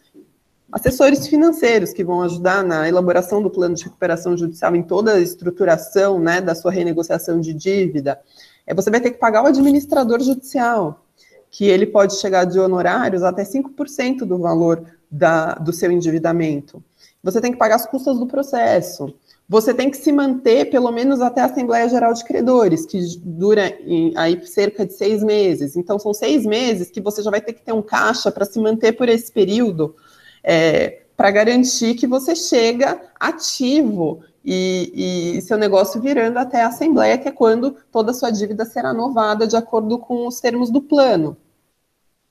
assessores 0.73 1.27
financeiros 1.27 1.93
que 1.93 2.05
vão 2.05 2.23
ajudar 2.23 2.63
na 2.63 2.89
elaboração 2.89 3.43
do 3.43 3.51
plano 3.51 3.75
de 3.75 3.85
recuperação 3.85 4.37
judicial 4.37 4.75
em 4.77 4.83
toda 4.83 5.15
a 5.15 5.21
estruturação 5.21 6.19
né, 6.19 6.41
da 6.41 6.55
sua 6.55 6.71
renegociação 6.71 7.41
de 7.41 7.55
dívida. 7.55 8.21
É, 8.67 8.75
você 8.75 8.91
vai 8.91 9.01
ter 9.01 9.13
que 9.13 9.19
pagar 9.19 9.43
o 9.43 9.47
administrador 9.47 10.21
judicial, 10.21 11.05
que 11.51 11.65
ele 11.65 11.87
pode 11.87 12.17
chegar 12.21 12.45
de 12.45 12.59
honorários 12.59 13.23
até 13.23 13.43
5% 13.43 14.19
do 14.21 14.39
valor 14.39 14.85
da, 15.11 15.55
do 15.55 15.73
seu 15.73 15.91
endividamento. 15.91 16.83
Você 17.23 17.41
tem 17.41 17.53
que 17.53 17.59
pagar 17.59 17.77
as 17.77 17.87
custas 17.87 18.19
do 18.19 18.27
processo. 18.27 19.15
Você 19.49 19.73
tem 19.73 19.91
que 19.91 19.97
se 19.97 20.13
manter 20.13 20.67
pelo 20.67 20.93
menos 20.93 21.23
até 21.23 21.41
a 21.41 21.47
Assembleia 21.47 21.89
Geral 21.89 22.13
de 22.13 22.23
Credores, 22.23 22.85
que 22.85 23.01
dura 23.25 23.67
em, 23.81 24.13
aí 24.15 24.47
cerca 24.47 24.85
de 24.85 24.93
seis 24.93 25.23
meses. 25.23 25.75
Então, 25.75 25.99
são 25.99 26.13
seis 26.13 26.45
meses 26.45 26.91
que 26.91 27.01
você 27.01 27.23
já 27.23 27.31
vai 27.31 27.41
ter 27.41 27.55
que 27.55 27.63
ter 27.63 27.73
um 27.73 27.81
caixa 27.81 28.31
para 28.31 28.45
se 28.45 28.61
manter 28.61 28.93
por 28.93 29.09
esse 29.09 29.33
período, 29.33 29.97
é, 30.49 31.03
para 31.15 31.31
garantir 31.31 31.95
que 31.95 32.07
você 32.07 32.35
chega 32.35 32.99
ativo 33.21 34.23
e, 34.43 35.37
e, 35.37 35.43
seu 35.43 35.59
negócio 35.59 36.01
virando 36.01 36.39
até 36.39 36.63
a 36.63 36.69
Assembleia, 36.69 37.19
que 37.19 37.29
é 37.29 37.33
quando 37.33 37.77
toda 37.93 38.13
a 38.13 38.15
sua 38.15 38.31
dívida 38.31 38.65
será 38.65 38.95
novada 38.95 39.47
de 39.47 39.57
acordo 39.57 39.99
com 39.99 40.27
os 40.27 40.41
termos 40.41 40.71
do 40.71 40.81
plano. 40.81 41.37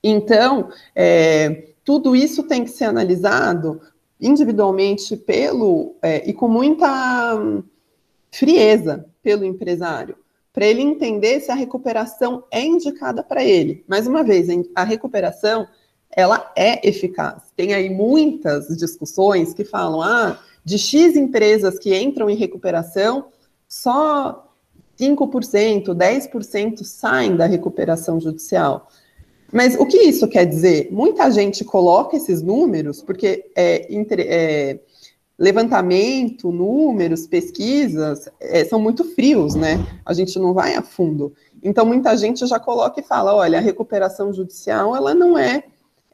Então, 0.02 0.68
é, 0.96 1.68
tudo 1.84 2.16
isso 2.16 2.42
tem 2.42 2.64
que 2.64 2.70
ser 2.70 2.86
analisado 2.86 3.80
individualmente 4.20 5.16
pelo 5.16 5.94
é, 6.02 6.28
e 6.28 6.32
com 6.32 6.48
muita 6.48 7.38
frieza 8.32 9.06
pelo 9.22 9.44
empresário, 9.44 10.16
para 10.52 10.66
ele 10.66 10.82
entender 10.82 11.38
se 11.38 11.52
a 11.52 11.54
recuperação 11.54 12.42
é 12.50 12.64
indicada 12.64 13.22
para 13.22 13.44
ele. 13.44 13.84
Mais 13.86 14.08
uma 14.08 14.24
vez, 14.24 14.48
a 14.74 14.82
recuperação 14.82 15.68
ela 16.14 16.50
é 16.56 16.86
eficaz. 16.88 17.42
Tem 17.56 17.74
aí 17.74 17.90
muitas 17.90 18.68
discussões 18.76 19.54
que 19.54 19.64
falam, 19.64 20.02
ah, 20.02 20.38
de 20.64 20.78
X 20.78 21.16
empresas 21.16 21.78
que 21.78 21.96
entram 21.96 22.28
em 22.28 22.36
recuperação, 22.36 23.26
só 23.68 24.48
5%, 24.98 25.94
10% 25.94 26.82
saem 26.84 27.36
da 27.36 27.46
recuperação 27.46 28.20
judicial. 28.20 28.88
Mas 29.52 29.76
o 29.76 29.86
que 29.86 29.98
isso 29.98 30.28
quer 30.28 30.44
dizer? 30.44 30.88
Muita 30.90 31.30
gente 31.30 31.64
coloca 31.64 32.16
esses 32.16 32.42
números, 32.42 33.00
porque 33.00 33.46
é, 33.56 33.86
é, 34.18 34.78
levantamento, 35.38 36.52
números, 36.52 37.26
pesquisas 37.26 38.28
é, 38.40 38.64
são 38.64 38.78
muito 38.78 39.04
frios, 39.04 39.54
né? 39.54 39.78
A 40.04 40.12
gente 40.12 40.38
não 40.38 40.52
vai 40.52 40.74
a 40.74 40.82
fundo. 40.82 41.32
Então, 41.62 41.86
muita 41.86 42.14
gente 42.16 42.44
já 42.46 42.58
coloca 42.58 43.00
e 43.00 43.04
fala: 43.04 43.34
olha, 43.34 43.58
a 43.58 43.62
recuperação 43.62 44.32
judicial 44.34 44.94
ela 44.94 45.14
não 45.14 45.38
é, 45.38 45.64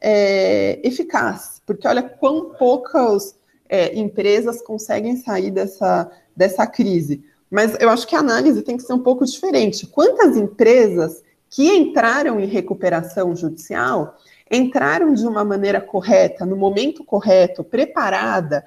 é 0.01 0.79
eficaz, 0.83 1.61
porque 1.65 1.87
olha 1.87 2.03
quão 2.03 2.53
poucas 2.53 3.35
é, 3.67 3.97
empresas 3.97 4.61
conseguem 4.61 5.15
sair 5.17 5.51
dessa, 5.51 6.11
dessa 6.35 6.67
crise. 6.67 7.23
Mas 7.49 7.75
eu 7.79 7.89
acho 7.89 8.07
que 8.07 8.15
a 8.15 8.19
análise 8.19 8.61
tem 8.61 8.77
que 8.77 8.83
ser 8.83 8.93
um 8.93 9.03
pouco 9.03 9.25
diferente. 9.25 9.87
Quantas 9.87 10.35
empresas 10.35 11.23
que 11.49 11.71
entraram 11.71 12.39
em 12.39 12.45
recuperação 12.45 13.35
judicial 13.35 14.17
entraram 14.49 15.13
de 15.13 15.25
uma 15.25 15.43
maneira 15.43 15.81
correta, 15.81 16.45
no 16.45 16.55
momento 16.55 17.03
correto, 17.03 17.63
preparada, 17.63 18.63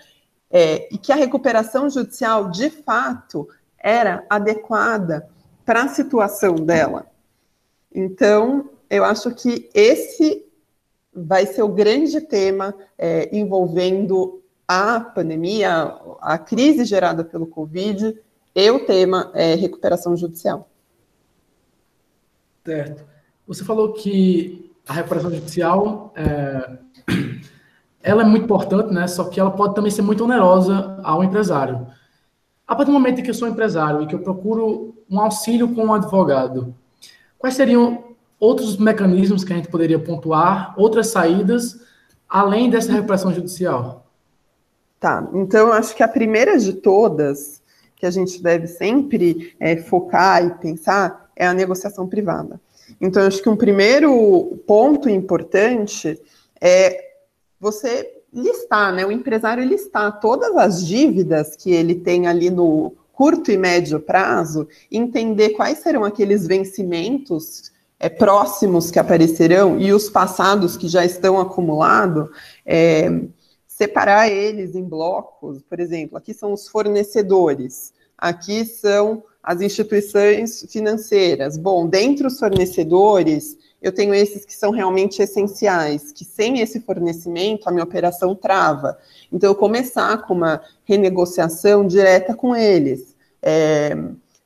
é, 0.50 0.88
e 0.92 0.98
que 0.98 1.12
a 1.12 1.16
recuperação 1.16 1.88
judicial 1.90 2.50
de 2.50 2.70
fato 2.70 3.48
era 3.78 4.24
adequada 4.28 5.28
para 5.64 5.82
a 5.82 5.88
situação 5.88 6.54
dela. 6.54 7.06
Então, 7.94 8.70
eu 8.88 9.04
acho 9.04 9.34
que 9.34 9.68
esse 9.74 10.47
vai 11.26 11.46
ser 11.46 11.62
o 11.62 11.68
grande 11.68 12.20
tema 12.20 12.74
é, 12.96 13.34
envolvendo 13.36 14.42
a 14.66 15.00
pandemia, 15.00 15.94
a 16.20 16.36
crise 16.36 16.84
gerada 16.84 17.24
pelo 17.24 17.46
Covid 17.46 18.16
e 18.54 18.70
o 18.70 18.84
tema 18.84 19.30
é, 19.34 19.54
recuperação 19.54 20.16
judicial. 20.16 20.68
Certo. 22.64 23.02
Você 23.46 23.64
falou 23.64 23.94
que 23.94 24.70
a 24.86 24.92
recuperação 24.92 25.30
judicial 25.30 26.12
é, 26.14 26.78
ela 28.02 28.22
é 28.22 28.26
muito 28.26 28.44
importante, 28.44 28.92
né? 28.92 29.06
Só 29.06 29.24
que 29.24 29.40
ela 29.40 29.50
pode 29.50 29.74
também 29.74 29.90
ser 29.90 30.02
muito 30.02 30.24
onerosa 30.24 31.00
ao 31.02 31.24
empresário. 31.24 31.86
A 32.66 32.74
partir 32.74 32.90
do 32.90 32.92
momento 32.92 33.20
em 33.20 33.22
que 33.22 33.30
eu 33.30 33.34
sou 33.34 33.48
empresário 33.48 34.02
e 34.02 34.06
que 34.06 34.14
eu 34.14 34.18
procuro 34.18 34.94
um 35.10 35.18
auxílio 35.18 35.74
com 35.74 35.86
um 35.86 35.94
advogado, 35.94 36.74
quais 37.38 37.54
seriam 37.54 38.07
outros 38.38 38.76
mecanismos 38.76 39.44
que 39.44 39.52
a 39.52 39.56
gente 39.56 39.68
poderia 39.68 39.98
pontuar, 39.98 40.74
outras 40.76 41.08
saídas, 41.08 41.80
além 42.28 42.70
dessa 42.70 42.92
recuperação 42.92 43.32
judicial? 43.32 44.06
Tá, 45.00 45.28
então 45.32 45.72
acho 45.72 45.94
que 45.94 46.02
a 46.02 46.08
primeira 46.08 46.58
de 46.58 46.72
todas, 46.72 47.62
que 47.96 48.04
a 48.06 48.10
gente 48.10 48.42
deve 48.42 48.66
sempre 48.66 49.54
é, 49.60 49.76
focar 49.76 50.44
e 50.44 50.50
pensar, 50.54 51.30
é 51.36 51.46
a 51.46 51.54
negociação 51.54 52.06
privada. 52.08 52.60
Então, 53.00 53.26
acho 53.26 53.42
que 53.42 53.48
um 53.48 53.56
primeiro 53.56 54.58
ponto 54.66 55.08
importante 55.08 56.20
é 56.60 57.12
você 57.60 58.10
listar, 58.32 58.92
né? 58.92 59.04
O 59.06 59.12
empresário 59.12 59.64
listar 59.64 60.20
todas 60.20 60.56
as 60.56 60.86
dívidas 60.86 61.54
que 61.56 61.70
ele 61.70 61.94
tem 61.94 62.26
ali 62.26 62.50
no 62.50 62.94
curto 63.12 63.50
e 63.50 63.56
médio 63.56 64.00
prazo, 64.00 64.68
entender 64.90 65.50
quais 65.50 65.78
serão 65.78 66.04
aqueles 66.04 66.46
vencimentos 66.46 67.72
é, 68.00 68.08
próximos 68.08 68.90
que 68.90 68.98
aparecerão 68.98 69.78
e 69.78 69.92
os 69.92 70.08
passados 70.08 70.76
que 70.76 70.88
já 70.88 71.04
estão 71.04 71.40
acumulados, 71.40 72.28
é, 72.64 73.10
separar 73.66 74.28
eles 74.28 74.74
em 74.74 74.84
blocos. 74.84 75.62
Por 75.62 75.80
exemplo, 75.80 76.16
aqui 76.16 76.32
são 76.32 76.52
os 76.52 76.68
fornecedores, 76.68 77.92
aqui 78.16 78.64
são 78.64 79.22
as 79.42 79.60
instituições 79.60 80.66
financeiras. 80.68 81.56
Bom, 81.56 81.88
dentre 81.88 82.26
os 82.26 82.38
fornecedores, 82.38 83.56
eu 83.80 83.92
tenho 83.92 84.12
esses 84.12 84.44
que 84.44 84.54
são 84.54 84.70
realmente 84.70 85.22
essenciais, 85.22 86.10
que 86.12 86.24
sem 86.24 86.60
esse 86.60 86.80
fornecimento 86.80 87.68
a 87.68 87.72
minha 87.72 87.84
operação 87.84 88.34
trava. 88.34 88.98
Então, 89.32 89.50
eu 89.50 89.54
começar 89.54 90.26
com 90.26 90.34
uma 90.34 90.60
renegociação 90.84 91.86
direta 91.86 92.34
com 92.34 92.54
eles. 92.54 93.16
É, 93.40 93.96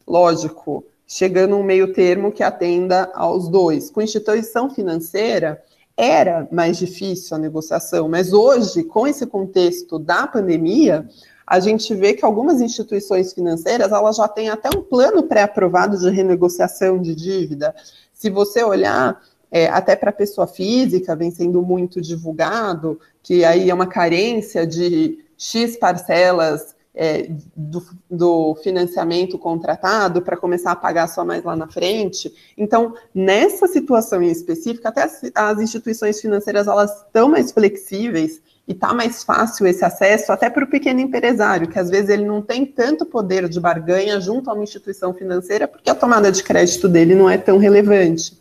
lógico, 0.07 0.85
chegando 1.13 1.57
um 1.57 1.63
meio 1.63 1.93
termo 1.93 2.33
que 2.33 2.43
atenda 2.43 3.11
aos 3.13 3.47
dois. 3.47 3.91
Com 3.91 4.01
instituição 4.01 4.71
financeira, 4.71 5.63
era 5.95 6.49
mais 6.51 6.79
difícil 6.79 7.37
a 7.37 7.39
negociação, 7.39 8.09
mas 8.09 8.33
hoje, 8.33 8.83
com 8.83 9.07
esse 9.07 9.27
contexto 9.27 9.99
da 9.99 10.27
pandemia, 10.27 11.07
a 11.47 11.61
gente 11.61 11.95
vê 11.95 12.15
que 12.15 12.25
algumas 12.25 12.63
instituições 12.63 13.35
financeiras 13.35 13.93
elas 13.93 14.17
já 14.17 14.27
têm 14.27 14.49
até 14.49 14.71
um 14.75 14.81
plano 14.81 15.25
pré-aprovado 15.25 15.99
de 15.99 16.09
renegociação 16.09 16.99
de 16.99 17.15
dívida. 17.15 17.75
Se 18.15 18.31
você 18.31 18.65
olhar 18.65 19.21
é, 19.51 19.69
até 19.69 19.95
para 19.95 20.09
a 20.09 20.15
pessoa 20.15 20.47
física, 20.47 21.15
vem 21.15 21.31
sendo 21.31 21.61
muito 21.61 22.01
divulgado, 22.01 22.99
que 23.23 23.45
aí 23.45 23.69
é 23.69 23.75
uma 23.75 23.87
carência 23.87 24.67
de 24.67 25.19
X 25.37 25.77
parcelas 25.77 26.75
é, 26.95 27.31
do, 27.57 27.83
do, 28.11 28.55
financiamento 28.57 29.39
contratado 29.39 30.21
para 30.21 30.37
começar 30.37 30.73
a 30.73 30.77
pagar 30.77 31.09
só 31.09 31.25
mais 31.25 31.43
lá 31.43 31.57
na 31.57 31.67
frente. 31.67 32.33
Então, 32.57 32.95
nessa 33.15 33.67
situação 33.67 34.23
em 34.23 34.31
específica, 34.31 34.91
até 34.91 35.05
as, 35.05 35.23
as 35.35 35.61
instituições 35.61 36.21
financeiras 36.21 36.67
elas 36.67 37.05
estão 37.05 37.31
mais 37.31 37.51
flexíveis 37.51 38.43
e 38.69 38.73
está 38.73 38.93
mais 38.93 39.25
fácil 39.25 39.67
esse 39.67 39.85
acesso 39.85 40.33
até 40.33 40.49
para 40.51 40.65
o 40.65 40.71
pequeno 40.71 41.01
empresário, 41.01 41.69
que 41.69 41.79
às 41.79 41.91
vezes 41.91 42.11
ele 42.11 42.25
não 42.25 42.43
tem 42.43 42.65
tanto 42.65 43.07
poder 43.07 43.49
de 43.49 43.59
barganha 43.59 44.21
junto 44.21 44.51
a 44.51 44.53
uma 44.53 44.63
instituição 44.63 45.15
financeira, 45.15 45.67
porque 45.67 45.91
a 45.91 45.95
tomada 45.95 46.31
de 46.31 46.43
crédito 46.43 46.89
dele 46.89 47.15
não 47.15 47.29
é 47.29 47.39
tão 47.39 47.59
relevante. 47.59 48.41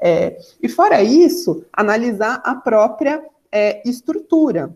É, 0.00 0.38
e 0.62 0.68
fora 0.68 1.02
isso, 1.02 1.62
analisar 1.72 2.40
a 2.42 2.54
própria 2.54 3.22
é, 3.52 3.86
estrutura. 3.86 4.74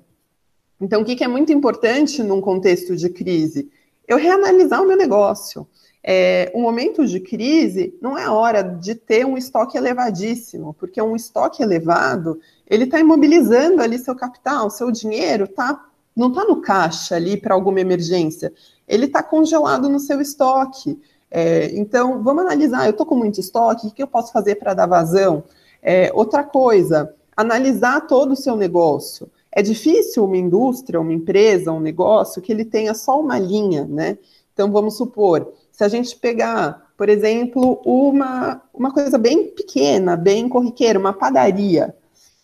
Então, 0.85 1.01
o 1.01 1.05
que, 1.05 1.25
é 1.25 1.27
muito 1.27 1.51
importante 1.51 2.23
num 2.23 2.43
contexto 2.43 2.95
de 2.95 3.09
crise? 3.09 3.71
Eu 4.07 4.19
reanalisar 4.19 4.83
o 4.83 4.87
meu 4.87 4.99
negócio. 4.99 5.67
É, 6.03 6.53
o 6.55 6.61
momento 6.61 7.07
de 7.07 7.21
crise 7.21 7.97
não 8.03 8.19
é 8.19 8.29
hora 8.29 8.61
de 8.61 8.95
ter 8.95 9.25
um 9.25 9.39
estoque 9.39 9.79
elevadíssimo, 9.79 10.75
porque 10.75 11.01
um 11.01 11.17
estoque 11.17 11.63
elevado 11.63 12.39
ele 12.69 12.85
está 12.85 13.01
imobilizando 13.01 13.81
ali 13.81 13.99
seu 13.99 14.15
capital, 14.15 14.69
seu 14.69 14.91
dinheiro 14.91 15.49
tá, 15.49 15.87
não 16.15 16.29
está 16.29 16.45
no 16.45 16.61
caixa 16.61 17.17
ali 17.17 17.39
para 17.39 17.55
alguma 17.55 17.81
emergência, 17.81 18.53
ele 18.87 19.07
está 19.07 19.23
congelado 19.23 19.89
no 19.89 19.99
seu 19.99 20.21
estoque. 20.21 21.01
É, 21.31 21.75
então, 21.75 22.23
vamos 22.23 22.43
analisar, 22.45 22.85
eu 22.85 22.91
estou 22.91 23.07
com 23.07 23.15
muito 23.15 23.41
estoque, 23.41 23.87
o 23.87 23.91
que 23.91 24.03
eu 24.03 24.07
posso 24.07 24.31
fazer 24.35 24.57
para 24.57 24.75
dar 24.75 24.87
vazão? 24.87 25.45
É, 25.83 26.11
outra 26.13 26.45
coisa, 26.45 27.15
analisar 27.35 28.03
todo 28.03 28.33
o 28.33 28.37
seu 28.37 28.55
negócio. 28.55 29.31
É 29.57 29.63
difícil 29.63 30.25
uma 30.25 30.37
indústria, 30.37 31.01
uma 31.01 31.13
empresa, 31.13 31.71
um 31.71 31.79
negócio 31.79 32.43
que 32.43 32.51
ele 32.51 32.65
tenha 32.65 32.93
só 32.93 33.21
uma 33.21 33.39
linha, 33.39 33.87
né? 33.87 34.19
Então, 34.53 34.71
vamos 34.73 34.97
supor, 34.97 35.53
se 35.71 35.85
a 35.85 35.89
gente 35.89 36.17
pegar, 36.17 36.93
por 36.97 37.09
exemplo, 37.09 37.81
uma, 37.85 38.61
uma 38.73 38.93
coisa 38.93 39.17
bem 39.17 39.49
pequena, 39.49 40.17
bem 40.17 40.49
corriqueira, 40.49 40.99
uma 40.99 41.13
padaria. 41.13 41.95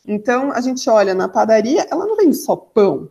Então, 0.06 0.52
a 0.52 0.60
gente 0.60 0.88
olha 0.88 1.12
na 1.12 1.28
padaria, 1.28 1.84
ela 1.90 2.06
não 2.06 2.16
vende 2.16 2.36
só 2.36 2.54
pão. 2.54 3.10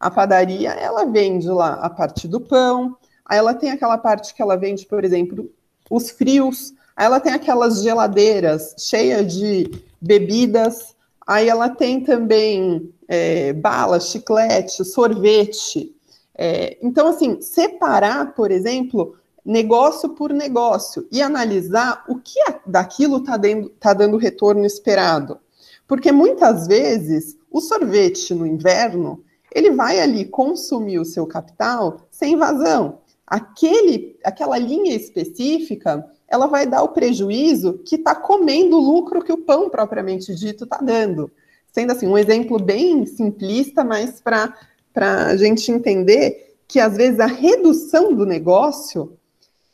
A 0.00 0.10
padaria, 0.10 0.70
ela 0.70 1.04
vende 1.04 1.48
lá 1.48 1.74
a 1.74 1.90
parte 1.90 2.26
do 2.26 2.40
pão, 2.40 2.96
aí 3.26 3.38
ela 3.38 3.52
tem 3.52 3.70
aquela 3.70 3.98
parte 3.98 4.34
que 4.34 4.40
ela 4.40 4.56
vende, 4.56 4.86
por 4.86 5.04
exemplo, 5.04 5.50
os 5.90 6.10
frios, 6.10 6.72
aí 6.96 7.04
ela 7.04 7.20
tem 7.20 7.32
aquelas 7.32 7.82
geladeiras 7.82 8.74
cheias 8.78 9.34
de 9.34 9.70
bebidas, 10.00 10.93
aí 11.26 11.48
ela 11.48 11.68
tem 11.68 12.00
também 12.02 12.92
é, 13.08 13.52
bala, 13.52 14.00
chiclete, 14.00 14.84
sorvete. 14.84 15.94
É, 16.36 16.78
então, 16.82 17.08
assim, 17.08 17.40
separar, 17.40 18.34
por 18.34 18.50
exemplo, 18.50 19.16
negócio 19.44 20.10
por 20.10 20.32
negócio 20.32 21.06
e 21.12 21.20
analisar 21.20 22.04
o 22.08 22.16
que 22.16 22.38
daquilo 22.66 23.18
está 23.18 23.38
tá 23.78 23.92
dando 23.92 24.16
retorno 24.16 24.64
esperado. 24.64 25.38
Porque 25.86 26.10
muitas 26.10 26.66
vezes 26.66 27.36
o 27.50 27.60
sorvete 27.60 28.34
no 28.34 28.46
inverno 28.46 29.22
ele 29.54 29.70
vai 29.70 30.00
ali 30.00 30.24
consumir 30.24 30.98
o 30.98 31.04
seu 31.04 31.26
capital 31.26 32.00
sem 32.10 32.36
vazão. 32.36 32.98
Aquele, 33.26 34.18
aquela 34.24 34.58
linha 34.58 34.94
específica, 34.94 36.04
ela 36.34 36.46
vai 36.46 36.66
dar 36.66 36.82
o 36.82 36.88
prejuízo 36.88 37.80
que 37.84 37.94
está 37.94 38.14
comendo 38.14 38.76
o 38.76 38.80
lucro 38.80 39.22
que 39.22 39.32
o 39.32 39.38
pão 39.38 39.70
propriamente 39.70 40.34
dito 40.34 40.64
está 40.64 40.78
dando. 40.78 41.30
Sendo 41.72 41.92
assim, 41.92 42.06
um 42.06 42.18
exemplo 42.18 42.58
bem 42.58 43.06
simplista, 43.06 43.84
mas 43.84 44.20
para 44.20 44.52
a 44.94 45.36
gente 45.36 45.70
entender 45.70 46.56
que 46.66 46.80
às 46.80 46.96
vezes 46.96 47.20
a 47.20 47.26
redução 47.26 48.12
do 48.12 48.26
negócio 48.26 49.16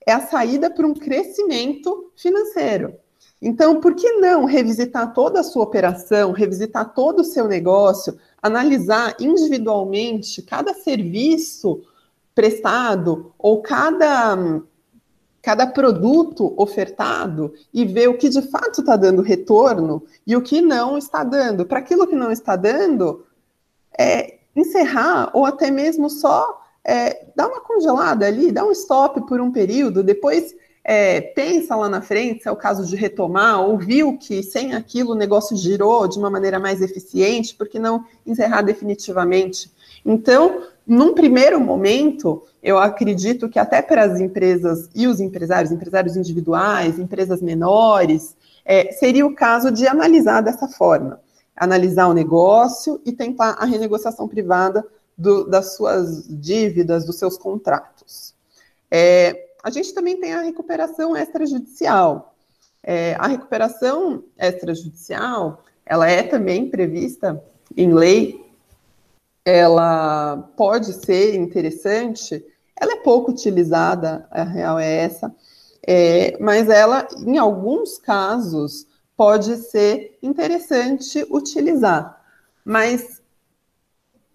é 0.06 0.12
a 0.12 0.20
saída 0.20 0.70
para 0.70 0.86
um 0.86 0.94
crescimento 0.94 2.10
financeiro. 2.16 2.94
Então, 3.40 3.80
por 3.80 3.94
que 3.94 4.12
não 4.14 4.44
revisitar 4.44 5.14
toda 5.14 5.40
a 5.40 5.44
sua 5.44 5.62
operação, 5.62 6.32
revisitar 6.32 6.92
todo 6.92 7.20
o 7.20 7.24
seu 7.24 7.48
negócio, 7.48 8.18
analisar 8.42 9.16
individualmente 9.18 10.42
cada 10.42 10.74
serviço 10.74 11.80
prestado 12.34 13.32
ou 13.38 13.62
cada, 13.62 14.36
cada 15.42 15.66
produto 15.66 16.54
ofertado 16.56 17.52
e 17.72 17.84
ver 17.84 18.08
o 18.08 18.18
que 18.18 18.28
de 18.28 18.42
fato 18.42 18.80
está 18.80 18.96
dando 18.96 19.22
retorno 19.22 20.02
e 20.26 20.36
o 20.36 20.42
que 20.42 20.60
não 20.60 20.98
está 20.98 21.24
dando? 21.24 21.64
Para 21.64 21.78
aquilo 21.78 22.06
que 22.06 22.14
não 22.14 22.30
está 22.30 22.56
dando, 22.56 23.24
é, 23.98 24.38
encerrar 24.54 25.30
ou 25.32 25.46
até 25.46 25.70
mesmo 25.70 26.10
só 26.10 26.60
é, 26.84 27.26
dar 27.34 27.48
uma 27.48 27.60
congelada 27.60 28.26
ali, 28.26 28.52
dar 28.52 28.64
um 28.64 28.72
stop 28.72 29.26
por 29.26 29.40
um 29.40 29.50
período, 29.50 30.02
depois 30.02 30.54
é, 30.82 31.20
pensa 31.20 31.76
lá 31.76 31.88
na 31.88 32.00
frente, 32.00 32.42
se 32.42 32.48
é 32.48 32.52
o 32.52 32.56
caso 32.56 32.84
de 32.86 32.96
retomar, 32.96 33.60
ou 33.60 33.78
viu 33.78 34.16
que 34.16 34.42
sem 34.42 34.74
aquilo 34.74 35.12
o 35.12 35.16
negócio 35.16 35.56
girou 35.56 36.08
de 36.08 36.18
uma 36.18 36.30
maneira 36.30 36.58
mais 36.58 36.80
eficiente, 36.80 37.54
por 37.54 37.68
que 37.68 37.78
não 37.78 38.04
encerrar 38.26 38.62
definitivamente? 38.62 39.70
Então, 40.04 40.62
num 40.86 41.14
primeiro 41.14 41.60
momento, 41.60 42.42
eu 42.62 42.78
acredito 42.78 43.48
que 43.48 43.58
até 43.58 43.80
para 43.80 44.04
as 44.04 44.20
empresas 44.20 44.88
e 44.94 45.06
os 45.06 45.20
empresários, 45.20 45.72
empresários 45.72 46.16
individuais, 46.16 46.98
empresas 46.98 47.40
menores, 47.40 48.36
é, 48.64 48.92
seria 48.92 49.26
o 49.26 49.34
caso 49.34 49.70
de 49.70 49.86
analisar 49.86 50.42
dessa 50.42 50.68
forma. 50.68 51.20
Analisar 51.56 52.08
o 52.08 52.14
negócio 52.14 53.00
e 53.04 53.12
tentar 53.12 53.52
a 53.58 53.64
renegociação 53.64 54.28
privada 54.28 54.86
do, 55.16 55.44
das 55.44 55.74
suas 55.74 56.26
dívidas, 56.28 57.04
dos 57.04 57.18
seus 57.18 57.36
contratos. 57.36 58.34
É, 58.90 59.48
a 59.62 59.70
gente 59.70 59.92
também 59.92 60.18
tem 60.18 60.32
a 60.32 60.42
recuperação 60.42 61.16
extrajudicial. 61.16 62.34
É, 62.82 63.14
a 63.18 63.26
recuperação 63.26 64.24
extrajudicial, 64.38 65.62
ela 65.84 66.08
é 66.08 66.22
também 66.22 66.70
prevista 66.70 67.42
em 67.76 67.92
lei, 67.92 68.49
ela 69.44 70.36
pode 70.56 70.92
ser 70.92 71.34
interessante, 71.34 72.44
ela 72.80 72.92
é 72.92 72.96
pouco 72.96 73.30
utilizada, 73.30 74.26
a 74.30 74.42
real 74.42 74.78
é 74.78 74.96
essa, 75.04 75.34
é, 75.86 76.36
mas 76.40 76.68
ela, 76.68 77.06
em 77.18 77.38
alguns 77.38 77.98
casos, 77.98 78.86
pode 79.16 79.56
ser 79.56 80.18
interessante 80.22 81.26
utilizar. 81.30 82.20
Mas 82.64 83.20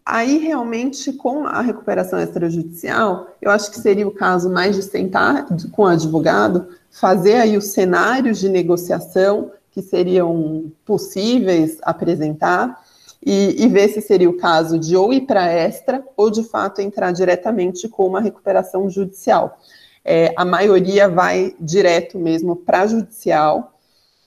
Aí, 0.07 0.37
realmente, 0.37 1.11
com 1.11 1.47
a 1.47 1.61
recuperação 1.61 2.19
extrajudicial, 2.19 3.27
eu 3.41 3.49
acho 3.49 3.71
que 3.71 3.79
seria 3.79 4.07
o 4.07 4.11
caso 4.11 4.51
mais 4.51 4.75
de 4.75 4.83
sentar 4.83 5.47
com 5.71 5.81
o 5.81 5.87
advogado, 5.87 6.67
fazer 6.91 7.37
aí 7.37 7.57
os 7.57 7.69
cenários 7.69 8.37
de 8.37 8.47
negociação 8.47 9.51
que 9.71 9.81
seriam 9.81 10.71
possíveis 10.85 11.79
apresentar 11.81 12.84
e, 13.25 13.63
e 13.63 13.67
ver 13.67 13.87
se 13.89 14.01
seria 14.01 14.29
o 14.29 14.37
caso 14.37 14.77
de 14.77 14.95
ou 14.95 15.11
ir 15.11 15.21
para 15.21 15.51
extra 15.51 16.05
ou, 16.15 16.29
de 16.29 16.43
fato, 16.43 16.79
entrar 16.79 17.11
diretamente 17.11 17.89
com 17.89 18.05
uma 18.05 18.21
recuperação 18.21 18.87
judicial. 18.87 19.57
É, 20.03 20.31
a 20.37 20.45
maioria 20.45 21.09
vai 21.09 21.55
direto 21.59 22.19
mesmo 22.19 22.55
para 22.55 22.85
judicial, 22.85 23.73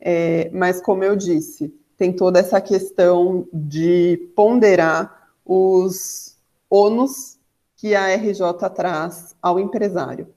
é, 0.01 0.51
mas, 0.53 0.81
como 0.81 1.05
eu 1.05 1.15
disse, 1.15 1.73
tem 1.97 2.13
toda 2.13 2.41
essa 2.41 2.61
questão 2.61 3.47
de 3.53 4.31
ponderar 4.35 5.31
os 5.45 6.37
ônus 6.69 7.39
que 7.77 7.95
a 7.95 8.09
RJ 8.09 8.41
traz 8.75 9.37
ao 9.41 9.61
empresário. 9.61 10.29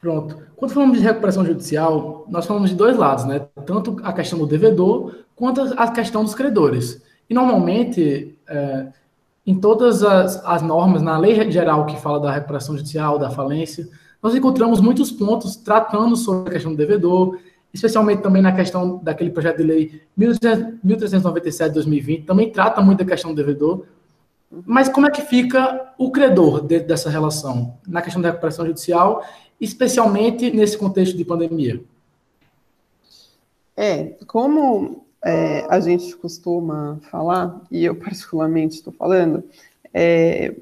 Pronto. 0.00 0.38
Quando 0.54 0.72
falamos 0.72 0.98
de 0.98 1.04
recuperação 1.04 1.44
judicial, 1.44 2.24
nós 2.28 2.46
falamos 2.46 2.70
de 2.70 2.76
dois 2.76 2.96
lados, 2.96 3.24
né? 3.24 3.46
Tanto 3.66 3.96
a 4.02 4.12
questão 4.12 4.38
do 4.38 4.46
devedor 4.46 5.14
quanto 5.34 5.60
a 5.76 5.90
questão 5.90 6.22
dos 6.22 6.34
credores. 6.34 7.02
E 7.28 7.34
normalmente, 7.34 8.36
é, 8.48 8.88
em 9.46 9.58
todas 9.58 10.02
as, 10.02 10.44
as, 10.44 10.62
normas, 10.62 11.02
na 11.02 11.18
lei 11.18 11.50
geral 11.50 11.84
que 11.84 12.00
fala 12.00 12.20
da 12.20 12.30
recuperação 12.30 12.76
judicial, 12.76 13.18
da 13.18 13.30
falência, 13.30 13.88
nós 14.22 14.34
encontramos 14.34 14.80
muitos 14.80 15.10
pontos 15.10 15.56
tratando 15.56 16.16
sobre 16.16 16.50
a 16.50 16.52
questão 16.52 16.72
do 16.72 16.76
devedor, 16.76 17.38
especialmente 17.72 18.22
também 18.22 18.42
na 18.42 18.52
questão 18.52 18.98
daquele 19.02 19.30
projeto 19.30 19.58
de 19.58 19.62
lei 19.64 20.02
1397 20.16 21.68
de 21.68 21.74
2020, 21.74 22.24
também 22.24 22.50
trata 22.50 22.80
muito 22.80 22.98
da 22.98 23.04
questão 23.04 23.32
do 23.32 23.36
devedor. 23.36 23.84
Mas 24.64 24.88
como 24.88 25.06
é 25.06 25.10
que 25.10 25.22
fica 25.22 25.92
o 25.98 26.10
credor 26.10 26.62
dentro 26.62 26.88
dessa 26.88 27.10
relação, 27.10 27.76
na 27.86 28.00
questão 28.00 28.22
da 28.22 28.28
recuperação 28.30 28.64
judicial, 28.64 29.22
especialmente 29.60 30.50
nesse 30.50 30.76
contexto 30.76 31.16
de 31.16 31.24
pandemia? 31.24 31.80
É, 33.76 34.14
como 34.26 35.04
é, 35.24 35.64
a 35.68 35.80
gente 35.80 36.16
costuma 36.16 36.98
falar, 37.10 37.60
e 37.70 37.84
eu 37.84 37.94
particularmente 37.94 38.76
estou 38.76 38.92
falando, 38.92 39.44
é, 39.92 40.54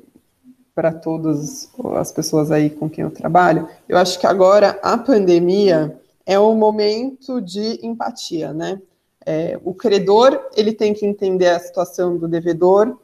para 0.74 0.92
todas 0.92 1.70
as 1.96 2.12
pessoas 2.12 2.50
aí 2.50 2.68
com 2.68 2.88
quem 2.88 3.02
eu 3.02 3.10
trabalho, 3.10 3.66
eu 3.88 3.96
acho 3.96 4.20
que 4.20 4.26
agora 4.26 4.78
a 4.82 4.98
pandemia 4.98 5.98
é 6.26 6.38
um 6.38 6.54
momento 6.54 7.40
de 7.40 7.78
empatia, 7.82 8.52
né? 8.52 8.80
É, 9.24 9.58
o 9.64 9.72
credor 9.72 10.38
ele 10.54 10.72
tem 10.72 10.92
que 10.92 11.06
entender 11.06 11.48
a 11.48 11.58
situação 11.58 12.16
do 12.16 12.28
devedor, 12.28 12.98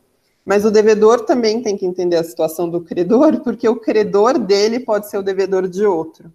mas 0.45 0.65
o 0.65 0.71
devedor 0.71 1.25
também 1.25 1.63
tem 1.63 1.77
que 1.77 1.87
entender 1.87 2.17
a 2.17 2.25
situação 2.25 2.69
do 2.69 2.81
credor, 2.81 3.41
porque 3.41 3.69
o 3.69 3.77
credor 3.77 4.39
dele 4.39 4.81
pode 4.81 5.09
ser 5.09 5.19
o 5.19 5.23
devedor 5.23 5.69
de 5.69 5.85
outro. 5.85 6.33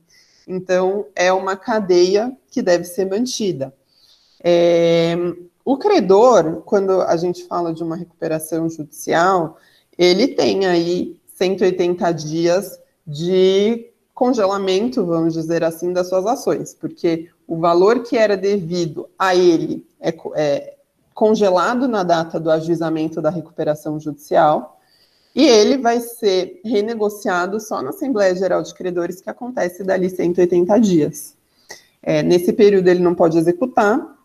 Então 0.48 1.06
é 1.16 1.32
uma 1.32 1.58
cadeia 1.58 2.36
que 2.50 2.62
deve 2.62 2.86
ser 2.86 3.06
mantida. 3.06 3.74
É, 4.42 5.16
o 5.66 5.78
credor, 5.78 6.62
quando 6.66 7.02
a 7.02 7.18
gente 7.18 7.44
fala 7.46 7.74
de 7.74 7.84
uma 7.84 7.98
recuperação 7.98 8.70
judicial, 8.70 9.58
ele 9.98 10.30
tem 10.30 10.66
aí 10.66 11.20
180 11.36 12.12
dias 12.14 12.80
de 13.06 13.90
congelamento, 14.14 15.06
vamos 15.06 15.34
dizer 15.34 15.64
assim, 15.64 15.92
das 15.92 16.08
suas 16.08 16.26
ações, 16.26 16.74
porque 16.74 17.30
o 17.46 17.58
valor 17.58 18.04
que 18.04 18.18
era 18.18 18.36
devido 18.36 19.10
a 19.20 19.36
ele 19.36 19.86
é, 20.00 20.14
é 20.36 20.77
congelado 21.18 21.88
na 21.88 22.04
data 22.04 22.40
do 22.40 22.52
ajuizamento 22.52 23.20
da 23.20 23.32
recuperação 23.32 24.00
judicial 24.00 24.80
e 25.36 25.44
ele 25.48 25.80
vai 25.80 26.00
ser 26.00 26.62
renegociado 26.64 27.60
só 27.60 27.82
na 27.82 27.90
Assembleia 27.90 28.36
Geral 28.36 28.62
de 28.62 28.72
Credores, 28.72 29.20
que 29.20 29.28
acontece 29.28 29.84
dali 29.84 30.12
180 30.12 30.80
dias. 30.80 31.36
É, 32.04 32.22
nesse 32.22 32.54
período 32.54 32.88
ele 32.88 33.00
não 33.00 33.16
pode 33.16 33.36
executar, 33.36 34.16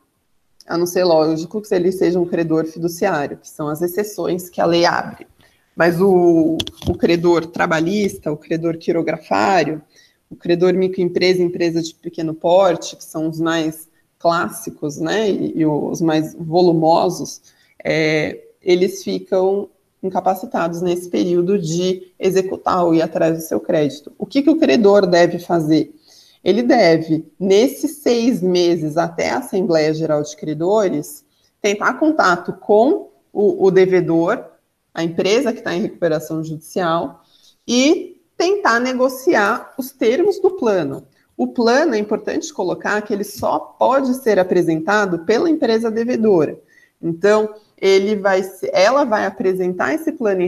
a 0.67 0.77
não 0.77 0.85
ser, 0.85 1.05
lógico, 1.05 1.63
que 1.63 1.75
ele 1.75 1.91
seja 1.91 2.21
um 2.21 2.27
credor 2.27 2.67
fiduciário, 2.67 3.39
que 3.39 3.49
são 3.49 3.69
as 3.69 3.81
exceções 3.81 4.51
que 4.51 4.61
a 4.61 4.67
lei 4.67 4.85
abre. 4.85 5.27
Mas 5.75 5.99
o, 5.99 6.59
o 6.87 6.95
credor 6.95 7.47
trabalhista, 7.47 8.31
o 8.31 8.37
credor 8.37 8.77
quirografário, 8.77 9.81
o 10.31 10.37
credor 10.37 10.75
microempresa, 10.75 11.43
empresa 11.43 11.81
de 11.81 11.95
pequeno 11.95 12.35
porte, 12.35 12.97
que 12.97 13.05
são 13.05 13.31
os 13.31 13.41
mais 13.41 13.89
clássicos, 14.23 14.99
né, 14.99 15.29
e, 15.29 15.59
e 15.59 15.67
os 15.67 16.01
mais 16.01 16.35
volumosos, 16.35 17.43
é, 17.85 18.41
eles 18.63 19.03
ficam 19.03 19.69
incapacitados 20.03 20.81
nesse 20.81 21.09
período 21.11 21.59
de 21.59 22.13
executar 22.19 22.85
ou 22.85 22.95
ir 22.95 23.03
atrás 23.03 23.37
do 23.37 23.43
seu 23.43 23.61
crédito. 23.61 24.13
O 24.17 24.25
que, 24.25 24.43
que 24.43 24.51
o 24.51 24.59
credor 24.59 25.07
deve 25.07 25.39
fazer? 25.39 25.95
Ele 26.43 26.63
deve, 26.63 27.25
nesses 27.39 27.99
seis 27.99 28.41
meses 28.41 28.97
até 28.97 29.31
a 29.31 29.39
Assembleia 29.39 29.95
Geral 29.95 30.23
de 30.23 30.37
Credores, 30.37 31.25
tentar 31.61 31.95
contato 31.95 32.53
com 32.53 33.11
o, 33.33 33.67
o 33.67 33.71
devedor, 33.71 34.45
a 34.93 35.05
empresa 35.05 35.53
que 35.53 35.59
está 35.59 35.75
em 35.75 35.83
recuperação 35.83 36.43
judicial, 36.43 37.23
e 37.67 38.21
tentar 38.37 38.81
negociar 38.81 39.73
os 39.79 39.93
termos 39.93 40.41
do 40.41 40.51
plano. 40.51 41.07
O 41.43 41.49
plano 41.49 41.97
é 41.97 41.99
importante 41.99 42.55
colocar 42.55 43.03
que 43.03 43.13
ele 43.13 43.25
só 43.25 43.59
pode 43.59 44.15
ser 44.15 44.39
apresentado 44.39 45.25
pela 45.25 45.51
empresa 45.51 45.91
devedora. 45.91 46.57
Então, 47.03 47.53
ele 47.77 48.15
vai, 48.15 48.49
ela 48.73 49.03
vai 49.03 49.27
apresentar 49.27 49.93
esse 49.93 50.13
plano 50.13 50.41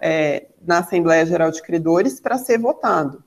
é, 0.00 0.48
na 0.66 0.78
Assembleia 0.78 1.24
Geral 1.24 1.52
de 1.52 1.62
Credores 1.62 2.18
para 2.18 2.38
ser 2.38 2.58
votado. 2.58 3.22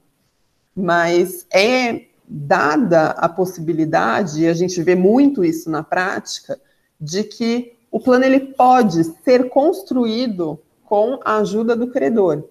Mas 0.76 1.48
é 1.54 2.02
dada 2.28 3.12
a 3.12 3.30
possibilidade, 3.30 4.42
e 4.42 4.48
a 4.50 4.54
gente 4.54 4.84
vê 4.84 4.94
muito 4.94 5.42
isso 5.42 5.72
na 5.72 5.84
prática, 5.84 6.60
de 7.00 7.24
que 7.24 7.78
o 7.90 7.98
plano 7.98 8.26
ele 8.26 8.42
pode 8.42 9.02
ser 9.24 9.48
construído 9.48 10.60
com 10.84 11.18
a 11.24 11.38
ajuda 11.38 11.78
do 11.78 11.88
credor. 11.88 12.44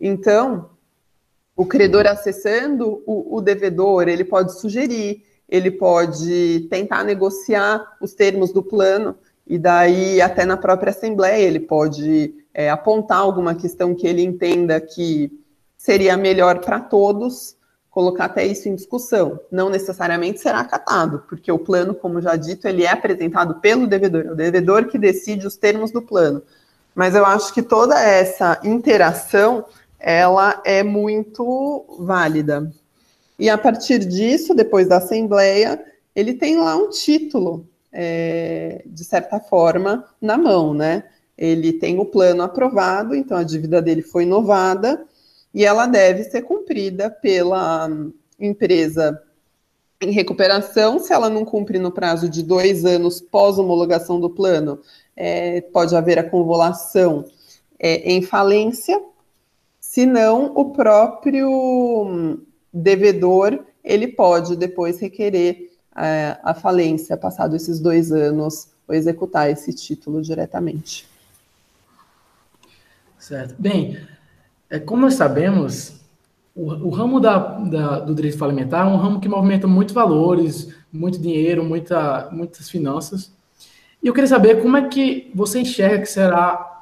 Então, 0.00 0.70
o 1.58 1.66
credor 1.66 2.06
acessando 2.06 3.02
o, 3.04 3.36
o 3.36 3.40
devedor, 3.40 4.06
ele 4.06 4.22
pode 4.22 4.56
sugerir, 4.60 5.24
ele 5.48 5.72
pode 5.72 6.68
tentar 6.70 7.02
negociar 7.02 7.96
os 8.00 8.14
termos 8.14 8.52
do 8.52 8.62
plano, 8.62 9.16
e 9.44 9.58
daí 9.58 10.20
até 10.20 10.44
na 10.44 10.56
própria 10.56 10.90
Assembleia 10.90 11.42
ele 11.42 11.58
pode 11.58 12.32
é, 12.54 12.70
apontar 12.70 13.18
alguma 13.18 13.56
questão 13.56 13.92
que 13.92 14.06
ele 14.06 14.22
entenda 14.22 14.80
que 14.80 15.32
seria 15.76 16.16
melhor 16.16 16.60
para 16.60 16.78
todos, 16.78 17.56
colocar 17.90 18.26
até 18.26 18.46
isso 18.46 18.68
em 18.68 18.76
discussão. 18.76 19.40
Não 19.50 19.68
necessariamente 19.68 20.38
será 20.38 20.60
acatado, 20.60 21.24
porque 21.28 21.50
o 21.50 21.58
plano, 21.58 21.92
como 21.92 22.20
já 22.20 22.36
dito, 22.36 22.68
ele 22.68 22.84
é 22.84 22.90
apresentado 22.90 23.56
pelo 23.56 23.88
devedor, 23.88 24.26
é 24.26 24.30
o 24.30 24.36
devedor 24.36 24.86
que 24.86 24.96
decide 24.96 25.44
os 25.44 25.56
termos 25.56 25.90
do 25.90 26.02
plano. 26.02 26.40
Mas 26.94 27.16
eu 27.16 27.26
acho 27.26 27.52
que 27.52 27.62
toda 27.62 28.00
essa 28.00 28.60
interação, 28.62 29.64
ela 29.98 30.62
é 30.64 30.82
muito 30.82 31.84
válida. 31.98 32.72
E 33.38 33.48
a 33.48 33.56
partir 33.56 34.00
disso, 34.00 34.54
depois 34.54 34.88
da 34.88 34.98
Assembleia, 34.98 35.84
ele 36.14 36.34
tem 36.34 36.56
lá 36.58 36.76
um 36.76 36.90
título 36.90 37.66
é, 37.92 38.82
de 38.86 39.04
certa 39.04 39.40
forma, 39.40 40.04
na 40.20 40.36
mão, 40.36 40.74
né? 40.74 41.04
Ele 41.36 41.72
tem 41.72 41.98
o 41.98 42.04
plano 42.04 42.42
aprovado, 42.42 43.14
então 43.14 43.36
a 43.36 43.44
dívida 43.44 43.80
dele 43.80 44.02
foi 44.02 44.24
inovada 44.24 45.06
e 45.54 45.64
ela 45.64 45.86
deve 45.86 46.24
ser 46.24 46.42
cumprida 46.42 47.10
pela 47.10 47.88
empresa 48.38 49.22
em 50.00 50.10
recuperação. 50.10 50.98
Se 50.98 51.12
ela 51.12 51.30
não 51.30 51.44
cumprir 51.44 51.80
no 51.80 51.92
prazo 51.92 52.28
de 52.28 52.42
dois 52.42 52.84
anos 52.84 53.20
pós 53.20 53.58
homologação 53.58 54.20
do 54.20 54.30
plano, 54.30 54.80
é, 55.16 55.60
pode 55.60 55.94
haver 55.96 56.18
acumulação 56.18 57.24
é, 57.78 58.12
em 58.12 58.22
falência. 58.22 59.00
Se 59.98 60.06
não, 60.06 60.52
o 60.54 60.66
próprio 60.66 62.38
devedor 62.72 63.64
ele 63.82 64.06
pode 64.06 64.54
depois 64.54 65.00
requerer 65.00 65.72
a, 65.92 66.50
a 66.50 66.54
falência, 66.54 67.16
passado 67.16 67.56
esses 67.56 67.80
dois 67.80 68.12
anos, 68.12 68.68
ou 68.86 68.94
executar 68.94 69.50
esse 69.50 69.74
título 69.74 70.22
diretamente. 70.22 71.04
Certo. 73.18 73.56
Bem, 73.58 73.98
é, 74.70 74.78
como 74.78 75.02
nós 75.02 75.14
sabemos, 75.14 76.00
o, 76.54 76.66
o 76.66 76.90
ramo 76.90 77.18
da, 77.18 77.36
da, 77.36 77.98
do 77.98 78.14
direito 78.14 78.38
falimentar 78.38 78.86
é 78.86 78.88
um 78.88 78.98
ramo 78.98 79.18
que 79.18 79.28
movimenta 79.28 79.66
muitos 79.66 79.96
valores, 79.96 80.72
muito 80.92 81.20
dinheiro, 81.20 81.64
muita, 81.64 82.28
muitas 82.30 82.70
finanças. 82.70 83.32
E 84.00 84.06
eu 84.06 84.14
queria 84.14 84.28
saber 84.28 84.62
como 84.62 84.76
é 84.76 84.88
que 84.88 85.28
você 85.34 85.58
enxerga 85.58 86.02
que 86.02 86.06
será 86.06 86.77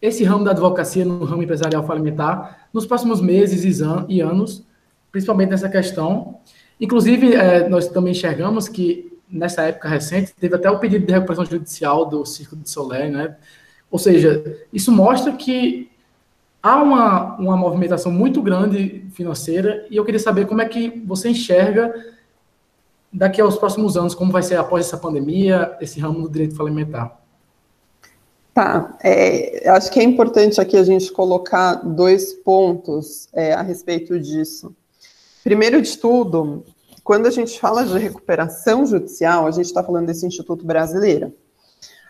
esse 0.00 0.24
ramo 0.24 0.44
da 0.44 0.52
advocacia 0.52 1.04
no 1.04 1.24
ramo 1.24 1.42
empresarial 1.42 1.86
falimentar 1.86 2.68
nos 2.72 2.86
próximos 2.86 3.20
meses 3.20 3.80
e 4.08 4.20
anos, 4.20 4.64
principalmente 5.12 5.50
nessa 5.50 5.68
questão. 5.68 6.38
Inclusive, 6.80 7.34
é, 7.34 7.68
nós 7.68 7.88
também 7.88 8.12
enxergamos 8.12 8.68
que 8.68 9.12
nessa 9.30 9.62
época 9.62 9.88
recente 9.88 10.32
teve 10.34 10.54
até 10.56 10.70
o 10.70 10.78
pedido 10.78 11.06
de 11.06 11.12
recuperação 11.12 11.44
judicial 11.44 12.06
do 12.06 12.24
Circo 12.24 12.56
de 12.56 12.68
Soleil, 12.68 13.12
né? 13.12 13.36
Ou 13.90 13.98
seja, 13.98 14.58
isso 14.72 14.90
mostra 14.90 15.32
que 15.32 15.90
há 16.62 16.82
uma, 16.82 17.36
uma 17.36 17.56
movimentação 17.56 18.10
muito 18.10 18.40
grande 18.40 19.04
financeira 19.12 19.86
e 19.90 19.96
eu 19.96 20.04
queria 20.04 20.20
saber 20.20 20.46
como 20.46 20.62
é 20.62 20.66
que 20.66 21.02
você 21.04 21.30
enxerga 21.30 21.92
daqui 23.12 23.40
aos 23.40 23.56
próximos 23.56 23.96
anos, 23.96 24.14
como 24.14 24.30
vai 24.30 24.42
ser 24.42 24.56
após 24.56 24.86
essa 24.86 24.96
pandemia, 24.96 25.76
esse 25.80 25.98
ramo 26.00 26.22
do 26.22 26.30
direito 26.30 26.54
falimentar. 26.54 27.20
Tá, 28.52 28.98
é, 29.02 29.68
acho 29.68 29.90
que 29.92 30.00
é 30.00 30.02
importante 30.02 30.60
aqui 30.60 30.76
a 30.76 30.82
gente 30.82 31.12
colocar 31.12 31.76
dois 31.76 32.32
pontos 32.32 33.28
é, 33.32 33.52
a 33.52 33.62
respeito 33.62 34.18
disso. 34.18 34.74
Primeiro 35.44 35.80
de 35.80 35.96
tudo, 35.96 36.64
quando 37.04 37.26
a 37.26 37.30
gente 37.30 37.58
fala 37.58 37.86
de 37.86 37.96
recuperação 37.98 38.84
judicial, 38.84 39.46
a 39.46 39.50
gente 39.50 39.66
está 39.66 39.82
falando 39.82 40.06
desse 40.06 40.26
Instituto 40.26 40.64
Brasileiro. 40.66 41.32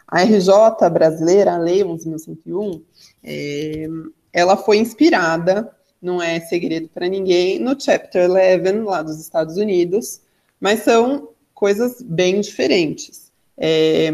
A 0.06 0.22
RJ 0.22 0.90
brasileira, 0.92 1.54
a 1.54 1.58
Lei 1.58 1.84
11.101, 1.84 2.82
é, 3.22 3.86
ela 4.32 4.56
foi 4.56 4.78
inspirada, 4.78 5.70
não 6.02 6.20
é 6.20 6.40
segredo 6.40 6.88
para 6.88 7.06
ninguém, 7.06 7.58
no 7.58 7.80
Chapter 7.80 8.28
11 8.28 8.80
lá 8.80 9.02
dos 9.02 9.20
Estados 9.20 9.56
Unidos, 9.56 10.20
mas 10.58 10.80
são 10.80 11.28
coisas 11.54 12.02
bem 12.02 12.40
diferentes. 12.40 13.30
É, 13.56 14.10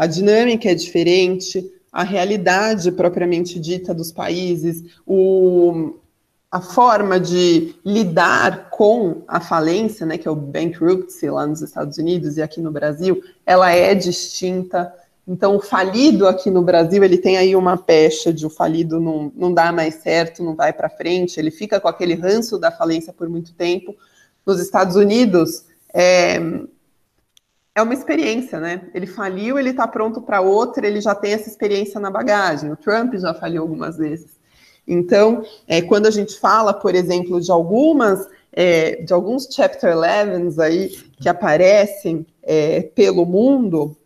a 0.00 0.06
dinâmica 0.06 0.70
é 0.70 0.74
diferente, 0.74 1.62
a 1.92 2.02
realidade 2.02 2.90
propriamente 2.90 3.60
dita 3.60 3.92
dos 3.92 4.10
países, 4.10 4.82
o, 5.06 5.98
a 6.50 6.58
forma 6.58 7.20
de 7.20 7.74
lidar 7.84 8.70
com 8.70 9.20
a 9.28 9.40
falência, 9.40 10.06
né, 10.06 10.16
que 10.16 10.26
é 10.26 10.30
o 10.30 10.34
bankruptcy 10.34 11.28
lá 11.28 11.46
nos 11.46 11.60
Estados 11.60 11.98
Unidos 11.98 12.38
e 12.38 12.42
aqui 12.42 12.62
no 12.62 12.72
Brasil, 12.72 13.22
ela 13.44 13.72
é 13.72 13.94
distinta. 13.94 14.90
Então, 15.28 15.56
o 15.56 15.60
falido 15.60 16.26
aqui 16.26 16.50
no 16.50 16.62
Brasil, 16.62 17.04
ele 17.04 17.18
tem 17.18 17.36
aí 17.36 17.54
uma 17.54 17.76
pecha 17.76 18.32
de 18.32 18.46
o 18.46 18.50
falido 18.50 18.98
não, 18.98 19.30
não 19.36 19.52
dá 19.52 19.70
mais 19.70 19.96
certo, 19.96 20.42
não 20.42 20.56
vai 20.56 20.72
para 20.72 20.88
frente, 20.88 21.38
ele 21.38 21.50
fica 21.50 21.78
com 21.78 21.88
aquele 21.88 22.14
ranço 22.14 22.58
da 22.58 22.72
falência 22.72 23.12
por 23.12 23.28
muito 23.28 23.52
tempo. 23.52 23.94
Nos 24.46 24.60
Estados 24.60 24.96
Unidos, 24.96 25.66
é, 25.92 26.40
é 27.80 27.82
uma 27.82 27.94
experiência, 27.94 28.60
né? 28.60 28.82
Ele 28.94 29.06
faliu, 29.06 29.58
ele 29.58 29.70
está 29.70 29.86
pronto 29.88 30.20
para 30.20 30.40
outra, 30.40 30.86
ele 30.86 31.00
já 31.00 31.14
tem 31.14 31.32
essa 31.32 31.48
experiência 31.48 31.98
na 32.00 32.10
bagagem. 32.10 32.70
O 32.70 32.76
Trump 32.76 33.14
já 33.14 33.34
falhou 33.34 33.62
algumas 33.62 33.96
vezes. 33.96 34.38
Então, 34.86 35.42
é, 35.68 35.80
quando 35.82 36.06
a 36.06 36.10
gente 36.10 36.38
fala, 36.38 36.72
por 36.72 36.94
exemplo, 36.94 37.40
de 37.40 37.50
algumas, 37.50 38.28
é, 38.52 39.02
de 39.02 39.12
alguns 39.12 39.48
chapter 39.50 39.94
11 39.96 40.60
aí 40.60 40.88
que 41.20 41.28
aparecem 41.28 42.26
é, 42.42 42.82
pelo 42.82 43.24
mundo, 43.24 43.96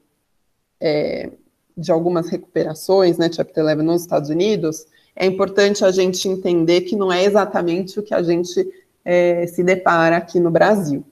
é, 0.81 1.31
de 1.77 1.91
algumas 1.91 2.29
recuperações, 2.29 3.19
né, 3.19 3.31
chapter 3.33 3.65
11 3.65 3.77
nos 3.83 4.01
Estados 4.03 4.31
Unidos, 4.31 4.87
é 5.17 5.27
importante 5.27 5.85
a 5.85 5.91
gente 5.91 6.29
entender 6.29 6.83
que 6.83 6.97
não 6.97 7.13
é 7.13 7.25
exatamente 7.25 7.99
o 7.99 8.03
que 8.03 8.15
a 8.15 8.23
gente 8.23 8.69
é, 9.05 9.47
se 9.47 9.63
depara 9.63 10.17
aqui 10.17 10.41
no 10.41 10.51
Brasil. 10.51 11.05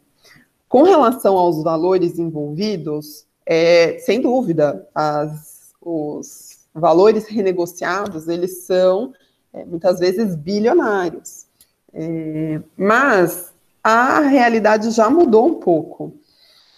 Com 0.72 0.84
relação 0.84 1.36
aos 1.36 1.62
valores 1.62 2.18
envolvidos, 2.18 3.26
é, 3.44 3.98
sem 3.98 4.22
dúvida, 4.22 4.88
as, 4.94 5.70
os 5.78 6.60
valores 6.74 7.26
renegociados, 7.26 8.26
eles 8.26 8.64
são 8.64 9.12
é, 9.52 9.66
muitas 9.66 10.00
vezes 10.00 10.34
bilionários. 10.34 11.44
É, 11.92 12.58
mas 12.74 13.52
a 13.84 14.20
realidade 14.20 14.90
já 14.92 15.10
mudou 15.10 15.46
um 15.46 15.54
pouco. 15.56 16.14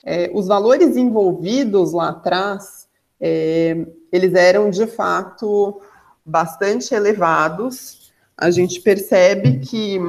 É, 0.04 0.28
os 0.34 0.48
valores 0.48 0.96
envolvidos 0.96 1.92
lá 1.92 2.08
atrás, 2.08 2.88
é, 3.20 3.86
eles 4.10 4.34
eram 4.34 4.70
de 4.70 4.88
fato 4.88 5.80
bastante 6.26 6.92
elevados. 6.92 8.12
A 8.36 8.50
gente 8.50 8.80
percebe 8.80 9.60
que 9.60 10.00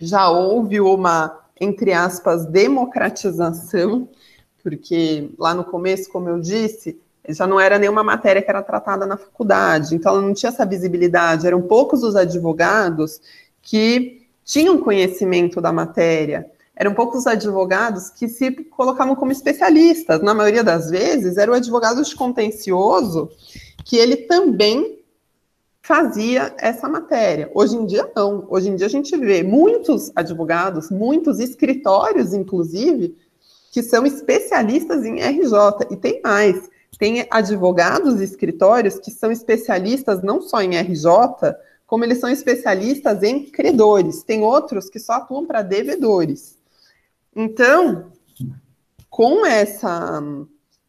já 0.00 0.28
houve 0.28 0.80
uma, 0.80 1.41
entre 1.60 1.92
aspas, 1.92 2.46
democratização, 2.46 4.08
porque 4.62 5.30
lá 5.38 5.54
no 5.54 5.64
começo, 5.64 6.10
como 6.10 6.28
eu 6.28 6.40
disse, 6.40 6.98
já 7.28 7.46
não 7.46 7.60
era 7.60 7.78
nenhuma 7.78 8.02
matéria 8.02 8.42
que 8.42 8.50
era 8.50 8.62
tratada 8.62 9.06
na 9.06 9.16
faculdade, 9.16 9.94
então 9.94 10.12
ela 10.12 10.22
não 10.22 10.34
tinha 10.34 10.50
essa 10.50 10.66
visibilidade. 10.66 11.46
Eram 11.46 11.62
poucos 11.62 12.02
os 12.02 12.16
advogados 12.16 13.20
que 13.60 14.26
tinham 14.44 14.78
conhecimento 14.78 15.60
da 15.60 15.72
matéria. 15.72 16.50
Eram 16.74 16.94
poucos 16.94 17.20
os 17.20 17.26
advogados 17.26 18.10
que 18.10 18.26
se 18.28 18.50
colocavam 18.50 19.14
como 19.14 19.30
especialistas. 19.30 20.20
Na 20.20 20.34
maioria 20.34 20.64
das 20.64 20.90
vezes, 20.90 21.36
era 21.36 21.50
o 21.50 21.54
advogado 21.54 22.02
de 22.02 22.16
contencioso 22.16 23.30
que 23.84 23.96
ele 23.96 24.16
também 24.16 25.01
fazia 25.82 26.54
essa 26.58 26.88
matéria. 26.88 27.50
Hoje 27.52 27.76
em 27.76 27.84
dia, 27.84 28.08
não. 28.14 28.46
Hoje 28.48 28.68
em 28.68 28.76
dia, 28.76 28.86
a 28.86 28.90
gente 28.90 29.16
vê 29.16 29.42
muitos 29.42 30.12
advogados, 30.14 30.90
muitos 30.90 31.40
escritórios, 31.40 32.32
inclusive, 32.32 33.16
que 33.72 33.82
são 33.82 34.06
especialistas 34.06 35.04
em 35.04 35.20
RJ. 35.20 35.88
E 35.90 35.96
tem 35.96 36.20
mais: 36.22 36.70
tem 36.98 37.26
advogados 37.30 38.20
e 38.20 38.24
escritórios 38.24 38.98
que 38.98 39.10
são 39.10 39.32
especialistas 39.32 40.22
não 40.22 40.40
só 40.40 40.62
em 40.62 40.76
RJ, 40.76 41.04
como 41.84 42.04
eles 42.04 42.18
são 42.18 42.30
especialistas 42.30 43.22
em 43.24 43.44
credores. 43.50 44.22
Tem 44.22 44.42
outros 44.42 44.88
que 44.88 45.00
só 45.00 45.14
atuam 45.14 45.44
para 45.44 45.62
devedores. 45.62 46.56
Então, 47.34 48.12
com 49.10 49.44
essa 49.44 50.22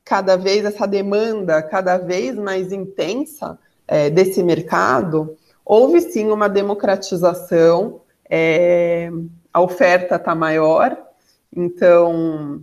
cada 0.06 0.36
vez 0.36 0.66
essa 0.66 0.86
demanda 0.86 1.64
cada 1.64 1.98
vez 1.98 2.36
mais 2.36 2.74
intensa 2.74 3.58
é, 3.88 4.10
desse 4.10 4.42
mercado, 4.44 5.38
houve 5.66 6.02
sim 6.02 6.30
uma 6.30 6.48
democratização, 6.48 8.02
é, 8.30 9.10
a 9.52 9.62
oferta 9.62 10.16
está 10.16 10.34
maior, 10.34 10.98
então 11.56 12.62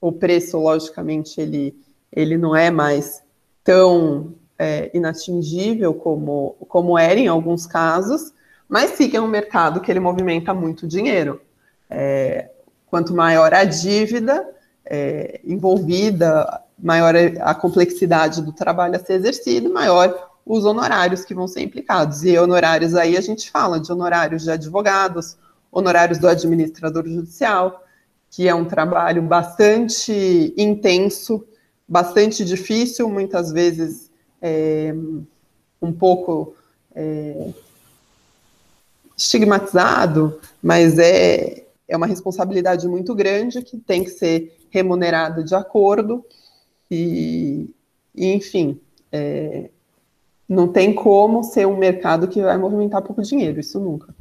o 0.00 0.12
preço, 0.12 0.58
logicamente, 0.58 1.40
ele, 1.40 1.76
ele 2.12 2.36
não 2.38 2.56
é 2.56 2.70
mais 2.70 3.22
tão 3.62 4.34
é, 4.58 4.90
inatingível 4.94 5.94
como, 5.94 6.56
como 6.68 6.98
era 6.98 7.18
em 7.18 7.28
alguns 7.28 7.66
casos, 7.66 8.32
mas 8.68 8.90
sim 8.92 9.14
é 9.14 9.20
um 9.20 9.28
mercado 9.28 9.80
que 9.80 9.90
ele 9.90 10.00
movimenta 10.00 10.54
muito 10.54 10.86
dinheiro. 10.86 11.40
É, 11.88 12.50
quanto 12.86 13.14
maior 13.14 13.52
a 13.52 13.64
dívida 13.64 14.46
é, 14.84 15.40
envolvida, 15.44 16.62
maior 16.78 17.14
a 17.40 17.54
complexidade 17.54 18.42
do 18.42 18.52
trabalho 18.52 18.96
a 18.96 18.98
ser 18.98 19.14
exercido, 19.14 19.72
maior 19.72 20.30
os 20.44 20.64
honorários 20.64 21.24
que 21.24 21.34
vão 21.34 21.46
ser 21.46 21.62
implicados. 21.62 22.24
E 22.24 22.36
honorários 22.38 22.94
aí 22.94 23.16
a 23.16 23.20
gente 23.20 23.50
fala 23.50 23.78
de 23.78 23.92
honorários 23.92 24.42
de 24.42 24.50
advogados, 24.50 25.36
honorários 25.70 26.18
do 26.18 26.26
administrador 26.26 27.06
judicial, 27.06 27.84
que 28.30 28.48
é 28.48 28.54
um 28.54 28.64
trabalho 28.64 29.22
bastante 29.22 30.54
intenso, 30.56 31.44
bastante 31.86 32.44
difícil, 32.44 33.08
muitas 33.08 33.52
vezes 33.52 34.10
é, 34.40 34.94
um 35.82 35.92
pouco 35.92 36.54
é, 36.94 37.50
estigmatizado, 39.16 40.40
mas 40.62 40.98
é, 40.98 41.64
é 41.86 41.96
uma 41.96 42.06
responsabilidade 42.06 42.86
muito 42.88 43.14
grande 43.14 43.62
que 43.62 43.76
tem 43.76 44.04
que 44.04 44.10
ser 44.10 44.59
remunerada 44.70 45.42
de 45.42 45.54
acordo 45.54 46.24
e, 46.90 47.74
e 48.14 48.32
enfim, 48.32 48.80
é, 49.12 49.70
não 50.48 50.68
tem 50.68 50.94
como 50.94 51.44
ser 51.44 51.66
um 51.66 51.76
mercado 51.76 52.26
que 52.26 52.42
vai 52.42 52.58
movimentar 52.58 53.02
pouco 53.02 53.22
dinheiro, 53.22 53.60
isso 53.60 53.78
nunca. 53.78 54.14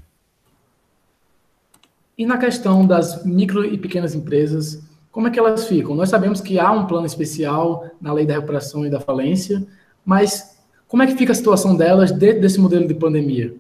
E 2.18 2.26
na 2.26 2.38
questão 2.38 2.86
das 2.86 3.24
micro 3.26 3.66
e 3.66 3.78
pequenas 3.78 4.14
empresas, 4.14 4.84
como 5.12 5.28
é 5.28 5.32
que 5.32 5.40
elas 5.40 5.68
ficam? 5.68 5.96
Nós 5.96 6.10
sabemos 6.10 6.42
que 6.42 6.60
há 6.60 6.72
um 6.72 6.86
plano 6.86 7.06
especial 7.06 7.90
na 8.00 8.14
lei 8.14 8.26
da 8.26 8.36
recuperação 8.36 8.86
e 8.86 8.90
da 8.90 9.00
falência, 9.00 9.66
mas 10.06 10.60
como 10.88 11.02
é 11.02 11.08
que 11.08 11.16
fica 11.16 11.32
a 11.32 11.36
situação 11.36 11.76
delas 11.76 12.12
dentro 12.12 12.42
desse 12.42 12.60
modelo 12.60 12.88
de 12.88 12.94
pandemia? 12.94 13.56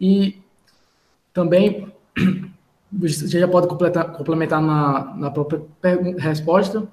E 0.00 0.40
também, 1.32 1.92
você 2.98 3.38
já 3.38 3.48
pode 3.48 3.68
complementar 3.68 4.60
na, 4.60 5.14
na 5.16 5.30
própria 5.30 5.62
resposta, 6.18 6.86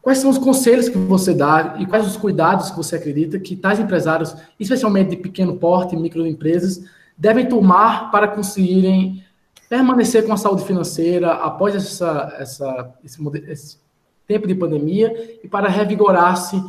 quais 0.00 0.18
são 0.18 0.30
os 0.30 0.38
conselhos 0.38 0.88
que 0.88 0.96
você 0.96 1.34
dá 1.34 1.76
e 1.78 1.86
quais 1.86 2.06
os 2.06 2.16
cuidados 2.16 2.70
que 2.70 2.76
você 2.76 2.96
acredita 2.96 3.38
que 3.38 3.56
tais 3.56 3.78
empresários, 3.80 4.34
especialmente 4.58 5.10
de 5.10 5.16
pequeno 5.16 5.56
porte, 5.56 5.96
microempresas, 5.96 6.84
devem 7.16 7.48
tomar 7.48 8.10
para 8.10 8.28
conseguirem 8.28 9.24
permanecer 9.68 10.24
com 10.24 10.32
a 10.32 10.36
saúde 10.36 10.64
financeira 10.64 11.32
após 11.32 11.74
essa, 11.74 12.34
essa, 12.38 12.94
esse, 13.04 13.18
esse 13.48 13.78
tempo 14.26 14.46
de 14.46 14.54
pandemia 14.54 15.38
e 15.42 15.48
para 15.48 15.68
revigorar-se 15.68 16.62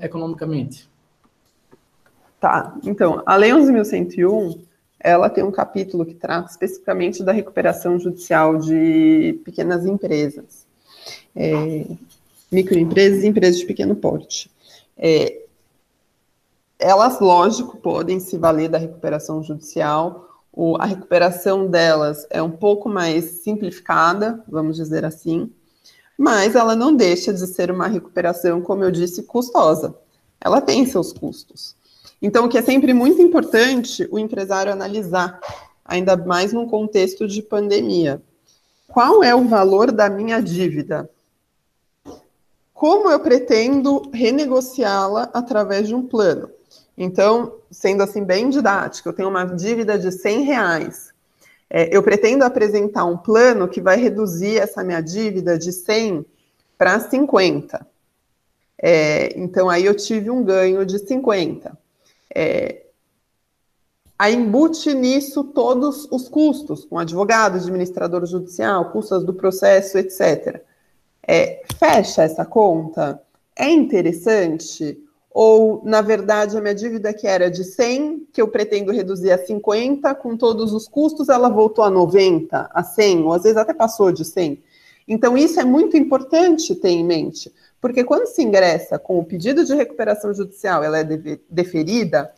economicamente? 0.00 0.88
Tá, 2.38 2.74
então, 2.84 3.22
a 3.24 3.36
Lei 3.36 3.50
11.101, 3.52 4.65
ela 4.98 5.28
tem 5.28 5.44
um 5.44 5.50
capítulo 5.50 6.04
que 6.04 6.14
trata 6.14 6.50
especificamente 6.50 7.22
da 7.22 7.32
recuperação 7.32 7.98
judicial 7.98 8.56
de 8.58 9.40
pequenas 9.44 9.86
empresas, 9.86 10.66
é, 11.34 11.86
microempresas 12.50 13.22
e 13.22 13.26
empresas 13.26 13.60
de 13.60 13.66
pequeno 13.66 13.94
porte. 13.94 14.50
É, 14.96 15.42
elas, 16.78 17.20
lógico, 17.20 17.76
podem 17.76 18.20
se 18.20 18.36
valer 18.36 18.68
da 18.68 18.78
recuperação 18.78 19.42
judicial, 19.42 20.26
o, 20.52 20.76
a 20.76 20.86
recuperação 20.86 21.66
delas 21.66 22.26
é 22.30 22.42
um 22.42 22.50
pouco 22.50 22.88
mais 22.88 23.42
simplificada, 23.42 24.42
vamos 24.48 24.76
dizer 24.76 25.04
assim, 25.04 25.52
mas 26.16 26.54
ela 26.54 26.74
não 26.74 26.96
deixa 26.96 27.32
de 27.32 27.46
ser 27.46 27.70
uma 27.70 27.86
recuperação, 27.86 28.62
como 28.62 28.82
eu 28.82 28.90
disse, 28.90 29.22
custosa. 29.24 29.94
Ela 30.40 30.62
tem 30.62 30.86
seus 30.86 31.12
custos. 31.12 31.76
Então, 32.20 32.46
o 32.46 32.48
que 32.48 32.58
é 32.58 32.62
sempre 32.62 32.92
muito 32.92 33.20
importante 33.20 34.08
o 34.10 34.18
empresário 34.18 34.72
analisar, 34.72 35.38
ainda 35.84 36.16
mais 36.16 36.52
num 36.52 36.66
contexto 36.66 37.26
de 37.26 37.42
pandemia. 37.42 38.22
Qual 38.88 39.22
é 39.22 39.34
o 39.34 39.44
valor 39.44 39.92
da 39.92 40.08
minha 40.08 40.40
dívida? 40.40 41.08
Como 42.72 43.10
eu 43.10 43.20
pretendo 43.20 44.10
renegociá-la 44.12 45.30
através 45.32 45.88
de 45.88 45.94
um 45.94 46.06
plano? 46.06 46.50
Então, 46.96 47.54
sendo 47.70 48.02
assim 48.02 48.24
bem 48.24 48.48
didático, 48.48 49.08
eu 49.08 49.12
tenho 49.12 49.28
uma 49.28 49.44
dívida 49.44 49.98
de 49.98 50.10
100 50.10 50.42
reais. 50.42 51.10
É, 51.68 51.94
eu 51.94 52.02
pretendo 52.02 52.44
apresentar 52.44 53.04
um 53.04 53.16
plano 53.16 53.68
que 53.68 53.80
vai 53.80 53.96
reduzir 53.96 54.58
essa 54.58 54.84
minha 54.84 55.00
dívida 55.00 55.58
de 55.58 55.72
100 55.72 56.24
para 56.78 57.00
50. 57.00 57.86
É, 58.78 59.38
então, 59.38 59.68
aí 59.68 59.84
eu 59.84 59.94
tive 59.94 60.30
um 60.30 60.42
ganho 60.44 60.84
de 60.86 60.98
50. 60.98 61.76
É, 62.34 62.86
embute 64.30 64.94
nisso 64.94 65.44
todos 65.44 66.08
os 66.10 66.28
custos, 66.28 66.84
com 66.84 66.98
advogado, 66.98 67.56
administrador 67.56 68.24
judicial, 68.26 68.90
custos 68.90 69.24
do 69.24 69.34
processo, 69.34 69.98
etc. 69.98 70.62
É, 71.26 71.62
fecha 71.78 72.22
essa 72.22 72.44
conta? 72.44 73.20
É 73.54 73.68
interessante? 73.70 74.98
Ou, 75.30 75.82
na 75.84 76.00
verdade, 76.00 76.56
a 76.56 76.60
minha 76.62 76.74
dívida 76.74 77.12
que 77.12 77.26
era 77.26 77.50
de 77.50 77.62
100, 77.62 78.28
que 78.32 78.40
eu 78.40 78.48
pretendo 78.48 78.90
reduzir 78.90 79.30
a 79.32 79.38
50, 79.38 80.14
com 80.14 80.34
todos 80.34 80.72
os 80.72 80.88
custos, 80.88 81.28
ela 81.28 81.50
voltou 81.50 81.84
a 81.84 81.90
90, 81.90 82.70
a 82.72 82.82
100, 82.82 83.22
ou 83.24 83.34
às 83.34 83.42
vezes 83.42 83.58
até 83.58 83.74
passou 83.74 84.10
de 84.10 84.24
100. 84.24 84.62
Então, 85.06 85.36
isso 85.36 85.60
é 85.60 85.64
muito 85.64 85.94
importante 85.94 86.74
ter 86.74 86.88
em 86.88 87.04
mente, 87.04 87.52
porque 87.86 88.02
quando 88.02 88.26
se 88.26 88.42
ingressa 88.42 88.98
com 88.98 89.20
o 89.20 89.24
pedido 89.24 89.64
de 89.64 89.72
recuperação 89.72 90.34
judicial, 90.34 90.82
ela 90.82 90.98
é 90.98 91.04
deferida, 91.48 92.32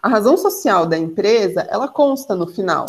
a 0.00 0.08
razão 0.08 0.36
social 0.36 0.86
da 0.86 0.96
empresa, 0.96 1.66
ela 1.68 1.88
consta 1.88 2.36
no 2.36 2.46
final, 2.46 2.86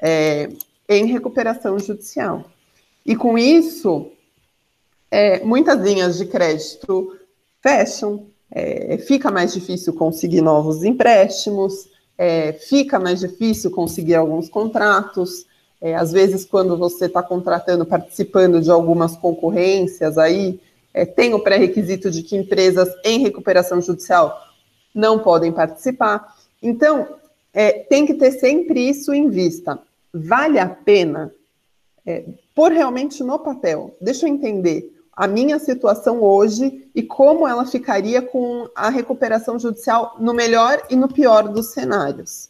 é, 0.00 0.48
em 0.88 1.06
recuperação 1.06 1.76
judicial. 1.76 2.44
E 3.04 3.16
com 3.16 3.36
isso, 3.36 4.12
é, 5.10 5.40
muitas 5.44 5.80
linhas 5.80 6.18
de 6.18 6.26
crédito 6.26 7.18
fecham, 7.60 8.28
é, 8.48 8.98
fica 8.98 9.28
mais 9.28 9.52
difícil 9.52 9.92
conseguir 9.92 10.42
novos 10.42 10.84
empréstimos, 10.84 11.88
é, 12.16 12.52
fica 12.52 13.00
mais 13.00 13.18
difícil 13.18 13.72
conseguir 13.72 14.14
alguns 14.14 14.48
contratos. 14.48 15.44
É, 15.80 15.96
às 15.96 16.12
vezes, 16.12 16.44
quando 16.44 16.76
você 16.76 17.06
está 17.06 17.24
contratando, 17.24 17.84
participando 17.84 18.60
de 18.60 18.70
algumas 18.70 19.16
concorrências, 19.16 20.16
aí 20.16 20.60
é, 20.96 21.04
tem 21.04 21.34
o 21.34 21.40
pré-requisito 21.40 22.10
de 22.10 22.22
que 22.22 22.34
empresas 22.34 22.88
em 23.04 23.20
recuperação 23.20 23.82
judicial 23.82 24.34
não 24.94 25.18
podem 25.18 25.52
participar. 25.52 26.34
Então, 26.62 27.06
é, 27.52 27.80
tem 27.80 28.06
que 28.06 28.14
ter 28.14 28.32
sempre 28.32 28.88
isso 28.88 29.12
em 29.12 29.28
vista. 29.28 29.78
Vale 30.12 30.58
a 30.58 30.66
pena 30.66 31.30
é, 32.06 32.24
pôr 32.54 32.72
realmente 32.72 33.22
no 33.22 33.38
papel. 33.38 33.94
Deixa 34.00 34.26
eu 34.26 34.32
entender 34.32 34.90
a 35.12 35.28
minha 35.28 35.58
situação 35.58 36.22
hoje 36.22 36.88
e 36.94 37.02
como 37.02 37.46
ela 37.46 37.66
ficaria 37.66 38.22
com 38.22 38.66
a 38.74 38.88
recuperação 38.88 39.58
judicial 39.58 40.16
no 40.18 40.32
melhor 40.32 40.82
e 40.88 40.96
no 40.96 41.08
pior 41.08 41.46
dos 41.46 41.72
cenários. 41.72 42.48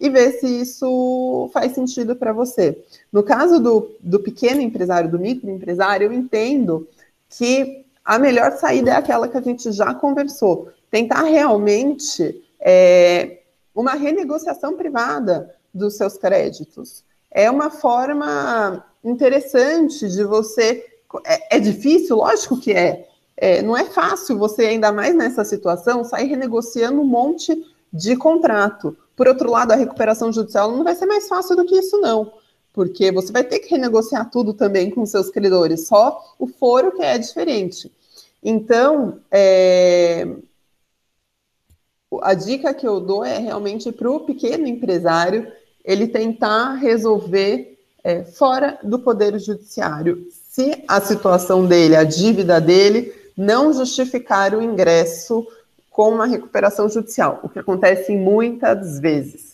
E 0.00 0.10
ver 0.10 0.32
se 0.32 0.48
isso 0.48 1.48
faz 1.52 1.72
sentido 1.76 2.16
para 2.16 2.32
você. 2.32 2.82
No 3.12 3.22
caso 3.22 3.60
do, 3.60 3.94
do 4.00 4.18
pequeno 4.18 4.60
empresário, 4.60 5.08
do 5.08 5.18
microempresário, 5.18 6.06
eu 6.06 6.12
entendo 6.12 6.88
que 7.36 7.84
a 8.04 8.18
melhor 8.18 8.52
saída 8.52 8.90
é 8.90 8.96
aquela 8.96 9.28
que 9.28 9.36
a 9.36 9.42
gente 9.42 9.70
já 9.72 9.94
conversou. 9.94 10.70
Tentar 10.90 11.22
realmente 11.22 12.42
é, 12.60 13.38
uma 13.74 13.94
renegociação 13.94 14.76
privada 14.76 15.54
dos 15.72 15.96
seus 15.96 16.16
créditos. 16.16 17.04
É 17.30 17.50
uma 17.50 17.70
forma 17.70 18.84
interessante 19.02 20.08
de 20.08 20.24
você. 20.24 20.84
É, 21.24 21.56
é 21.56 21.60
difícil? 21.60 22.16
Lógico 22.16 22.60
que 22.60 22.72
é. 22.72 23.08
é. 23.36 23.62
Não 23.62 23.76
é 23.76 23.84
fácil 23.84 24.38
você, 24.38 24.66
ainda 24.66 24.92
mais 24.92 25.14
nessa 25.14 25.44
situação, 25.44 26.04
sair 26.04 26.26
renegociando 26.26 27.00
um 27.00 27.06
monte 27.06 27.64
de 27.92 28.16
contrato. 28.16 28.96
Por 29.16 29.28
outro 29.28 29.50
lado, 29.50 29.72
a 29.72 29.76
recuperação 29.76 30.32
judicial 30.32 30.72
não 30.72 30.84
vai 30.84 30.94
ser 30.94 31.06
mais 31.06 31.28
fácil 31.28 31.56
do 31.56 31.64
que 31.64 31.78
isso, 31.78 32.00
não. 32.00 32.32
Porque 32.72 33.12
você 33.12 33.32
vai 33.32 33.44
ter 33.44 33.58
que 33.58 33.70
renegociar 33.70 34.30
tudo 34.30 34.54
também 34.54 34.90
com 34.90 35.04
seus 35.04 35.28
credores, 35.28 35.86
só 35.86 36.34
o 36.38 36.46
foro 36.46 36.92
que 36.92 37.02
é 37.02 37.18
diferente. 37.18 37.92
Então, 38.42 39.20
é, 39.30 40.26
a 42.22 42.34
dica 42.34 42.74
que 42.74 42.86
eu 42.86 43.00
dou 43.00 43.24
é 43.24 43.38
realmente 43.38 43.92
para 43.92 44.10
o 44.10 44.20
pequeno 44.20 44.66
empresário 44.66 45.50
ele 45.84 46.06
tentar 46.06 46.74
resolver 46.74 47.78
é, 48.04 48.24
fora 48.24 48.78
do 48.82 48.98
poder 48.98 49.38
judiciário, 49.38 50.26
se 50.30 50.84
a 50.88 51.00
situação 51.00 51.66
dele, 51.66 51.96
a 51.96 52.04
dívida 52.04 52.60
dele, 52.60 53.12
não 53.36 53.72
justificar 53.72 54.54
o 54.54 54.62
ingresso 54.62 55.46
com 55.90 56.10
uma 56.10 56.26
recuperação 56.26 56.88
judicial, 56.88 57.40
o 57.42 57.48
que 57.48 57.58
acontece 57.58 58.16
muitas 58.16 58.98
vezes. 58.98 59.51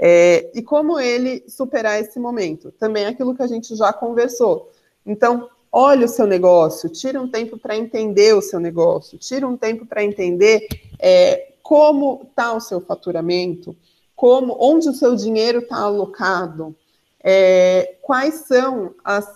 É, 0.00 0.48
e 0.54 0.62
como 0.62 1.00
ele 1.00 1.44
superar 1.48 2.00
esse 2.00 2.20
momento? 2.20 2.70
Também 2.78 3.04
é 3.04 3.08
aquilo 3.08 3.34
que 3.34 3.42
a 3.42 3.48
gente 3.48 3.74
já 3.74 3.92
conversou. 3.92 4.70
Então, 5.04 5.48
olhe 5.72 6.04
o 6.04 6.08
seu 6.08 6.26
negócio, 6.26 6.88
tire 6.88 7.18
um 7.18 7.28
tempo 7.28 7.58
para 7.58 7.76
entender 7.76 8.32
o 8.32 8.40
seu 8.40 8.60
negócio, 8.60 9.18
tire 9.18 9.44
um 9.44 9.56
tempo 9.56 9.84
para 9.84 10.04
entender 10.04 10.68
é, 11.00 11.52
como 11.62 12.22
está 12.30 12.54
o 12.54 12.60
seu 12.60 12.80
faturamento, 12.80 13.76
como, 14.14 14.56
onde 14.60 14.88
o 14.88 14.94
seu 14.94 15.16
dinheiro 15.16 15.58
está 15.58 15.78
alocado, 15.78 16.76
é, 17.22 17.96
quais 18.00 18.46
são 18.46 18.94
as 19.04 19.26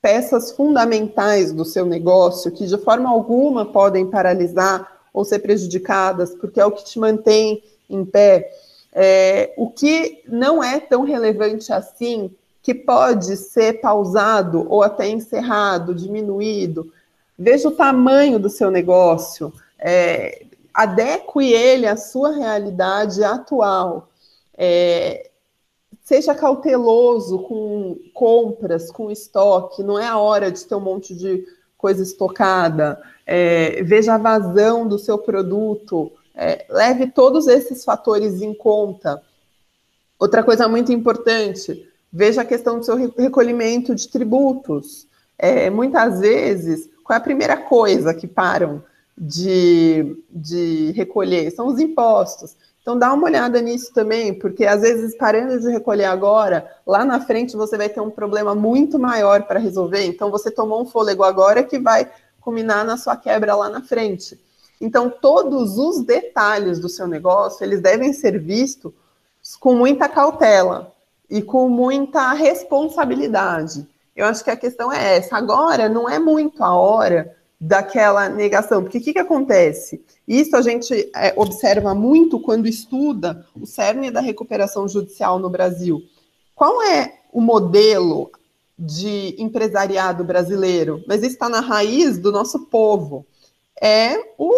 peças 0.00 0.52
fundamentais 0.52 1.52
do 1.52 1.64
seu 1.64 1.84
negócio 1.84 2.52
que 2.52 2.66
de 2.66 2.78
forma 2.78 3.10
alguma 3.10 3.66
podem 3.66 4.08
paralisar 4.08 5.00
ou 5.12 5.24
ser 5.24 5.40
prejudicadas, 5.40 6.34
porque 6.34 6.60
é 6.60 6.64
o 6.64 6.70
que 6.70 6.84
te 6.84 6.98
mantém 6.98 7.62
em 7.90 8.04
pé. 8.04 8.50
É, 9.00 9.54
o 9.56 9.70
que 9.70 10.24
não 10.26 10.62
é 10.62 10.80
tão 10.80 11.04
relevante 11.04 11.72
assim, 11.72 12.34
que 12.60 12.74
pode 12.74 13.36
ser 13.36 13.80
pausado 13.80 14.66
ou 14.68 14.82
até 14.82 15.08
encerrado, 15.08 15.94
diminuído. 15.94 16.92
Veja 17.38 17.68
o 17.68 17.76
tamanho 17.76 18.40
do 18.40 18.50
seu 18.50 18.70
negócio, 18.70 19.52
é, 19.78 20.46
adeque 20.74 21.52
ele 21.52 21.86
à 21.86 21.96
sua 21.96 22.32
realidade 22.32 23.22
atual. 23.22 24.08
É, 24.56 25.30
seja 26.02 26.34
cauteloso 26.34 27.38
com 27.40 27.96
compras, 28.12 28.90
com 28.90 29.12
estoque, 29.12 29.84
não 29.84 29.96
é 29.96 30.06
a 30.06 30.18
hora 30.18 30.50
de 30.50 30.64
ter 30.64 30.74
um 30.74 30.80
monte 30.80 31.14
de 31.14 31.46
coisa 31.76 32.02
estocada 32.02 33.00
é, 33.30 33.82
veja 33.82 34.14
a 34.14 34.18
vazão 34.18 34.88
do 34.88 34.98
seu 34.98 35.18
produto, 35.18 36.10
é, 36.38 36.64
leve 36.70 37.08
todos 37.08 37.48
esses 37.48 37.84
fatores 37.84 38.40
em 38.40 38.54
conta. 38.54 39.20
Outra 40.16 40.44
coisa 40.44 40.68
muito 40.68 40.92
importante, 40.92 41.90
veja 42.12 42.42
a 42.42 42.44
questão 42.44 42.78
do 42.78 42.84
seu 42.84 42.94
recolhimento 43.18 43.92
de 43.92 44.08
tributos. 44.08 45.08
É, 45.36 45.68
muitas 45.68 46.20
vezes, 46.20 46.88
qual 47.02 47.16
é 47.16 47.18
a 47.18 47.22
primeira 47.22 47.56
coisa 47.56 48.14
que 48.14 48.28
param 48.28 48.84
de, 49.16 50.16
de 50.30 50.92
recolher? 50.92 51.50
São 51.50 51.66
os 51.66 51.80
impostos. 51.80 52.56
Então 52.80 52.96
dá 52.96 53.12
uma 53.12 53.24
olhada 53.24 53.60
nisso 53.60 53.92
também, 53.92 54.32
porque 54.32 54.64
às 54.64 54.80
vezes 54.80 55.16
parando 55.16 55.60
de 55.60 55.68
recolher 55.68 56.04
agora, 56.04 56.70
lá 56.86 57.04
na 57.04 57.20
frente 57.20 57.56
você 57.56 57.76
vai 57.76 57.88
ter 57.88 58.00
um 58.00 58.10
problema 58.10 58.54
muito 58.54 58.98
maior 58.98 59.42
para 59.42 59.58
resolver. 59.58 60.06
Então 60.06 60.30
você 60.30 60.50
tomou 60.50 60.80
um 60.82 60.86
fôlego 60.86 61.24
agora 61.24 61.64
que 61.64 61.78
vai 61.78 62.10
culminar 62.40 62.84
na 62.84 62.96
sua 62.96 63.16
quebra 63.16 63.54
lá 63.56 63.68
na 63.68 63.82
frente. 63.82 64.40
Então, 64.80 65.10
todos 65.10 65.76
os 65.76 66.04
detalhes 66.04 66.78
do 66.78 66.88
seu 66.88 67.06
negócio, 67.06 67.64
eles 67.64 67.80
devem 67.80 68.12
ser 68.12 68.38
vistos 68.38 68.92
com 69.58 69.74
muita 69.74 70.08
cautela 70.08 70.94
e 71.28 71.42
com 71.42 71.68
muita 71.68 72.32
responsabilidade. 72.32 73.86
Eu 74.14 74.26
acho 74.26 74.42
que 74.42 74.50
a 74.50 74.56
questão 74.56 74.92
é 74.92 75.16
essa. 75.16 75.36
Agora, 75.36 75.88
não 75.88 76.08
é 76.08 76.18
muito 76.18 76.62
a 76.62 76.74
hora 76.74 77.36
daquela 77.60 78.28
negação, 78.28 78.82
porque 78.82 78.98
o 78.98 79.00
que, 79.00 79.12
que 79.12 79.18
acontece? 79.18 80.04
Isso 80.26 80.56
a 80.56 80.62
gente 80.62 81.10
é, 81.14 81.32
observa 81.36 81.94
muito 81.94 82.38
quando 82.38 82.68
estuda 82.68 83.44
o 83.60 83.66
cerne 83.66 84.10
da 84.10 84.20
recuperação 84.20 84.86
judicial 84.86 85.38
no 85.38 85.50
Brasil. 85.50 86.02
Qual 86.54 86.82
é 86.82 87.18
o 87.32 87.40
modelo 87.40 88.30
de 88.78 89.34
empresariado 89.38 90.22
brasileiro, 90.22 91.02
mas 91.06 91.22
isso 91.22 91.32
está 91.32 91.48
na 91.48 91.60
raiz 91.60 92.16
do 92.16 92.30
nosso 92.30 92.66
povo. 92.66 93.26
É 93.80 94.16
o 94.36 94.52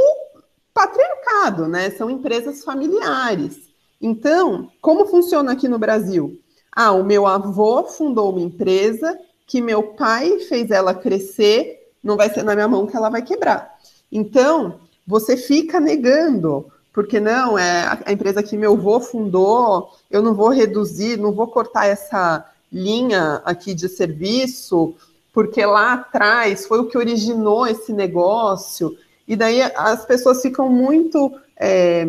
patriarcado, 0.73 1.69
né? 1.69 1.91
São 1.91 2.11
empresas 2.11 2.65
familiares. 2.65 3.71
Então, 4.01 4.71
como 4.81 5.07
funciona 5.07 5.53
aqui 5.53 5.69
no 5.69 5.79
Brasil? 5.79 6.41
Ah, 6.75 6.93
o 6.93 7.05
meu 7.05 7.27
avô 7.27 7.85
fundou 7.85 8.31
uma 8.31 8.41
empresa 8.41 9.19
que 9.47 9.61
meu 9.61 9.83
pai 9.83 10.39
fez 10.41 10.71
ela 10.71 10.95
crescer, 10.95 11.91
não 12.03 12.17
vai 12.17 12.33
ser 12.33 12.45
na 12.45 12.55
minha 12.55 12.69
mão 12.69 12.87
que 12.87 12.97
ela 12.97 13.11
vai 13.11 13.21
quebrar. 13.21 13.77
Então, 14.11 14.81
você 15.07 15.37
fica 15.37 15.81
negando, 15.81 16.67
porque 16.93 17.19
não, 17.19 17.59
é 17.59 18.01
a 18.07 18.13
empresa 18.13 18.43
que 18.43 18.57
meu 18.57 18.75
avô 18.75 19.01
fundou, 19.01 19.91
eu 20.11 20.23
não 20.23 20.35
vou 20.35 20.51
reduzir, 20.51 21.19
não 21.19 21.33
vou 21.33 21.49
cortar 21.49 21.87
essa 21.87 22.47
linha 22.73 23.43
aqui 23.45 23.75
de 23.75 23.89
serviço, 23.89 24.95
porque 25.33 25.65
lá 25.67 25.95
atrás 25.95 26.67
foi 26.67 26.79
o 26.79 26.87
que 26.87 26.97
originou 26.97 27.67
esse 27.67 27.93
negócio, 27.93 28.97
e 29.31 29.37
daí 29.37 29.63
as 29.63 30.05
pessoas 30.05 30.43
ficam 30.43 30.69
muito 30.69 31.33
é, 31.57 32.05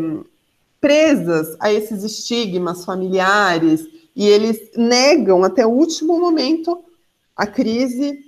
presas 0.80 1.56
a 1.60 1.72
esses 1.72 2.04
estigmas 2.04 2.84
familiares, 2.84 3.88
e 4.16 4.28
eles 4.28 4.72
negam 4.76 5.44
até 5.44 5.66
o 5.66 5.70
último 5.70 6.20
momento 6.20 6.84
a 7.36 7.46
crise 7.46 8.20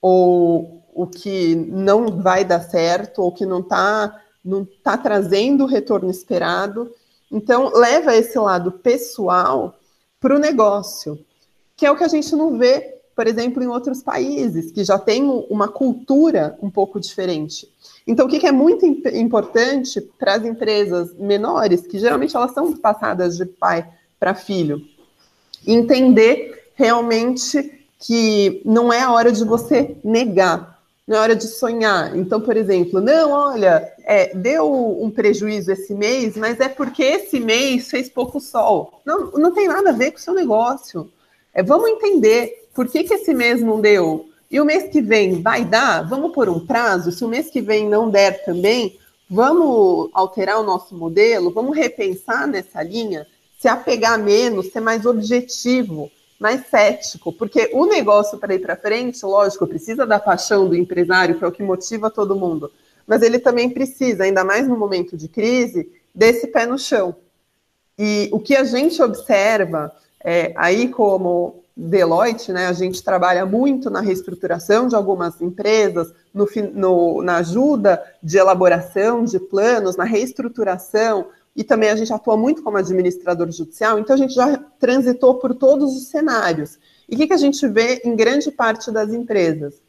ou 0.00 0.82
o 0.94 1.06
que 1.06 1.54
não 1.54 2.22
vai 2.22 2.44
dar 2.44 2.60
certo, 2.60 3.22
ou 3.22 3.32
que 3.32 3.44
não 3.44 3.60
está 3.60 4.22
não 4.44 4.64
tá 4.82 4.96
trazendo 4.96 5.64
o 5.64 5.66
retorno 5.66 6.10
esperado. 6.10 6.90
Então, 7.30 7.70
leva 7.74 8.16
esse 8.16 8.38
lado 8.38 8.72
pessoal 8.72 9.78
para 10.18 10.34
o 10.34 10.38
negócio 10.38 11.18
que 11.78 11.86
é 11.86 11.90
o 11.90 11.96
que 11.96 12.02
a 12.02 12.08
gente 12.08 12.34
não 12.34 12.58
vê, 12.58 12.96
por 13.14 13.28
exemplo, 13.28 13.62
em 13.62 13.68
outros 13.68 14.02
países, 14.02 14.72
que 14.72 14.82
já 14.82 14.98
tem 14.98 15.22
uma 15.48 15.68
cultura 15.68 16.58
um 16.60 16.68
pouco 16.68 16.98
diferente. 16.98 17.72
Então, 18.08 18.24
o 18.24 18.28
que 18.28 18.46
é 18.46 18.50
muito 18.50 18.86
importante 18.86 20.00
para 20.00 20.36
as 20.36 20.44
empresas 20.46 21.14
menores, 21.18 21.82
que 21.82 21.98
geralmente 21.98 22.34
elas 22.34 22.54
são 22.54 22.74
passadas 22.74 23.36
de 23.36 23.44
pai 23.44 23.86
para 24.18 24.34
filho, 24.34 24.80
entender 25.66 26.70
realmente 26.74 27.86
que 27.98 28.62
não 28.64 28.90
é 28.90 29.02
a 29.02 29.12
hora 29.12 29.30
de 29.30 29.44
você 29.44 29.94
negar, 30.02 30.80
não 31.06 31.18
é 31.18 31.20
hora 31.20 31.36
de 31.36 31.46
sonhar. 31.46 32.16
Então, 32.16 32.40
por 32.40 32.56
exemplo, 32.56 32.98
não, 32.98 33.32
olha, 33.32 33.92
é, 34.04 34.34
deu 34.34 35.02
um 35.02 35.10
prejuízo 35.10 35.70
esse 35.70 35.92
mês, 35.92 36.34
mas 36.34 36.58
é 36.60 36.68
porque 36.68 37.02
esse 37.02 37.38
mês 37.38 37.90
fez 37.90 38.08
pouco 38.08 38.40
sol. 38.40 39.02
Não, 39.04 39.32
não 39.32 39.52
tem 39.52 39.68
nada 39.68 39.90
a 39.90 39.92
ver 39.92 40.12
com 40.12 40.16
o 40.16 40.20
seu 40.20 40.32
negócio. 40.32 41.10
É, 41.52 41.62
vamos 41.62 41.90
entender 41.90 42.68
por 42.72 42.88
que, 42.88 43.04
que 43.04 43.12
esse 43.12 43.34
mês 43.34 43.60
não 43.60 43.82
deu 43.82 44.27
e 44.50 44.60
o 44.60 44.64
mês 44.64 44.90
que 44.90 45.02
vem 45.02 45.42
vai 45.42 45.64
dar? 45.64 46.08
Vamos 46.08 46.32
por 46.32 46.48
um 46.48 46.58
prazo? 46.58 47.12
Se 47.12 47.24
o 47.24 47.28
mês 47.28 47.50
que 47.50 47.60
vem 47.60 47.88
não 47.88 48.08
der 48.08 48.44
também, 48.44 48.98
vamos 49.28 50.08
alterar 50.12 50.58
o 50.58 50.62
nosso 50.62 50.94
modelo? 50.94 51.52
Vamos 51.52 51.76
repensar 51.76 52.46
nessa 52.46 52.82
linha? 52.82 53.26
Se 53.58 53.68
apegar 53.68 54.18
menos, 54.18 54.68
ser 54.68 54.80
mais 54.80 55.04
objetivo, 55.04 56.10
mais 56.38 56.66
cético, 56.68 57.32
porque 57.32 57.70
o 57.74 57.84
negócio 57.84 58.38
para 58.38 58.54
ir 58.54 58.60
para 58.60 58.76
frente, 58.76 59.24
lógico, 59.26 59.66
precisa 59.66 60.06
da 60.06 60.18
paixão 60.18 60.68
do 60.68 60.76
empresário, 60.76 61.36
que 61.36 61.44
é 61.44 61.46
o 61.46 61.52
que 61.52 61.62
motiva 61.62 62.10
todo 62.10 62.36
mundo, 62.36 62.70
mas 63.06 63.22
ele 63.22 63.38
também 63.38 63.68
precisa, 63.68 64.24
ainda 64.24 64.44
mais 64.44 64.68
no 64.68 64.78
momento 64.78 65.16
de 65.16 65.28
crise, 65.28 65.90
desse 66.14 66.46
pé 66.46 66.64
no 66.64 66.78
chão. 66.78 67.16
E 67.98 68.28
o 68.32 68.38
que 68.38 68.54
a 68.54 68.62
gente 68.62 69.02
observa 69.02 69.92
é, 70.22 70.52
aí, 70.56 70.88
como 70.88 71.64
Deloitte, 71.80 72.52
né, 72.52 72.66
a 72.66 72.72
gente 72.72 73.02
trabalha 73.02 73.46
muito 73.46 73.88
na 73.88 74.00
reestruturação 74.00 74.88
de 74.88 74.96
algumas 74.96 75.40
empresas, 75.40 76.12
no, 76.34 76.48
no, 76.74 77.22
na 77.22 77.36
ajuda 77.36 78.02
de 78.22 78.36
elaboração 78.36 79.24
de 79.24 79.38
planos, 79.38 79.96
na 79.96 80.04
reestruturação, 80.04 81.28
e 81.54 81.62
também 81.62 81.90
a 81.90 81.96
gente 81.96 82.12
atua 82.12 82.36
muito 82.36 82.62
como 82.62 82.76
administrador 82.76 83.50
judicial, 83.50 83.98
então 83.98 84.14
a 84.14 84.18
gente 84.18 84.34
já 84.34 84.58
transitou 84.78 85.36
por 85.36 85.54
todos 85.54 85.96
os 85.96 86.08
cenários. 86.08 86.78
E 87.08 87.14
o 87.14 87.18
que, 87.18 87.28
que 87.28 87.32
a 87.32 87.38
gente 87.38 87.66
vê 87.68 88.02
em 88.04 88.16
grande 88.16 88.50
parte 88.50 88.90
das 88.90 89.12
empresas? 89.12 89.80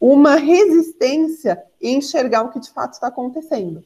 uma 0.00 0.36
resistência 0.36 1.62
em 1.80 1.98
enxergar 1.98 2.42
o 2.42 2.50
que 2.50 2.60
de 2.60 2.70
fato 2.70 2.94
está 2.94 3.08
acontecendo. 3.08 3.84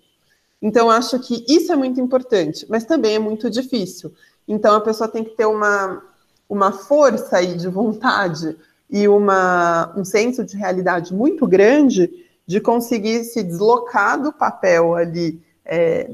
Então, 0.60 0.90
acho 0.90 1.18
que 1.20 1.44
isso 1.48 1.72
é 1.72 1.76
muito 1.76 2.00
importante, 2.00 2.66
mas 2.68 2.84
também 2.84 3.14
é 3.14 3.18
muito 3.18 3.48
difícil. 3.48 4.12
Então, 4.46 4.74
a 4.74 4.80
pessoa 4.80 5.08
tem 5.08 5.24
que 5.24 5.30
ter 5.30 5.46
uma, 5.46 6.02
uma 6.50 6.72
força 6.72 7.36
aí 7.36 7.54
de 7.54 7.68
vontade 7.68 8.56
e 8.90 9.06
uma, 9.06 9.94
um 9.96 10.04
senso 10.04 10.44
de 10.44 10.56
realidade 10.56 11.14
muito 11.14 11.46
grande 11.46 12.10
de 12.44 12.60
conseguir 12.60 13.22
se 13.22 13.40
deslocar 13.44 14.20
do 14.20 14.32
papel 14.32 14.96
ali 14.96 15.40
é, 15.64 16.10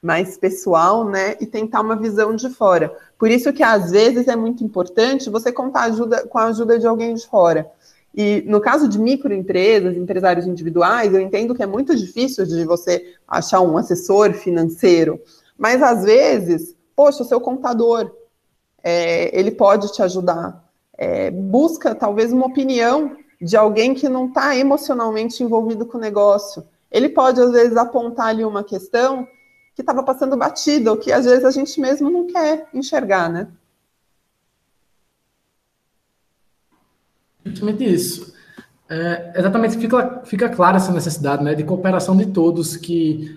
mais 0.00 0.38
pessoal, 0.38 1.06
né, 1.06 1.36
e 1.38 1.44
tentar 1.44 1.82
uma 1.82 1.96
visão 1.96 2.34
de 2.34 2.48
fora. 2.48 2.96
Por 3.18 3.30
isso 3.30 3.52
que 3.52 3.62
às 3.62 3.90
vezes 3.90 4.26
é 4.26 4.34
muito 4.34 4.64
importante 4.64 5.28
você 5.28 5.52
contar 5.52 5.82
ajuda 5.82 6.26
com 6.26 6.38
a 6.38 6.44
ajuda 6.44 6.78
de 6.78 6.86
alguém 6.86 7.14
de 7.14 7.26
fora. 7.26 7.70
E 8.14 8.42
no 8.46 8.60
caso 8.60 8.88
de 8.88 8.98
microempresas, 8.98 9.96
empresários 9.96 10.46
individuais, 10.46 11.12
eu 11.12 11.20
entendo 11.20 11.54
que 11.54 11.62
é 11.62 11.66
muito 11.66 11.94
difícil 11.94 12.46
de 12.46 12.64
você 12.64 13.14
achar 13.28 13.60
um 13.60 13.76
assessor 13.76 14.32
financeiro, 14.32 15.20
mas 15.58 15.82
às 15.82 16.04
vezes, 16.04 16.74
poxa, 16.96 17.22
o 17.22 17.26
seu 17.26 17.40
contador, 17.40 18.10
é, 18.84 19.36
ele 19.36 19.50
pode 19.50 19.90
te 19.92 20.02
ajudar. 20.02 20.62
É, 20.96 21.30
busca 21.30 21.94
talvez 21.94 22.32
uma 22.32 22.46
opinião 22.46 23.16
de 23.40 23.56
alguém 23.56 23.94
que 23.94 24.08
não 24.08 24.26
está 24.26 24.54
emocionalmente 24.54 25.42
envolvido 25.42 25.86
com 25.86 25.96
o 25.96 26.00
negócio. 26.00 26.64
Ele 26.90 27.08
pode, 27.08 27.40
às 27.40 27.50
vezes, 27.50 27.76
apontar 27.76 28.26
ali 28.26 28.44
uma 28.44 28.62
questão 28.62 29.26
que 29.74 29.82
estava 29.82 30.02
passando 30.04 30.36
batida, 30.36 30.92
ou 30.92 30.96
que 30.96 31.10
às 31.10 31.24
vezes 31.24 31.44
a 31.44 31.50
gente 31.50 31.80
mesmo 31.80 32.08
não 32.08 32.26
quer 32.28 32.68
enxergar, 32.72 33.28
né? 33.28 33.48
Justamente 37.44 37.84
isso. 37.84 38.32
É, 38.88 39.32
exatamente, 39.36 39.78
fica, 39.78 40.22
fica 40.24 40.48
clara 40.48 40.76
essa 40.76 40.92
necessidade 40.92 41.42
né, 41.42 41.54
de 41.54 41.64
cooperação 41.64 42.16
de 42.16 42.26
todos, 42.26 42.76
que 42.76 43.36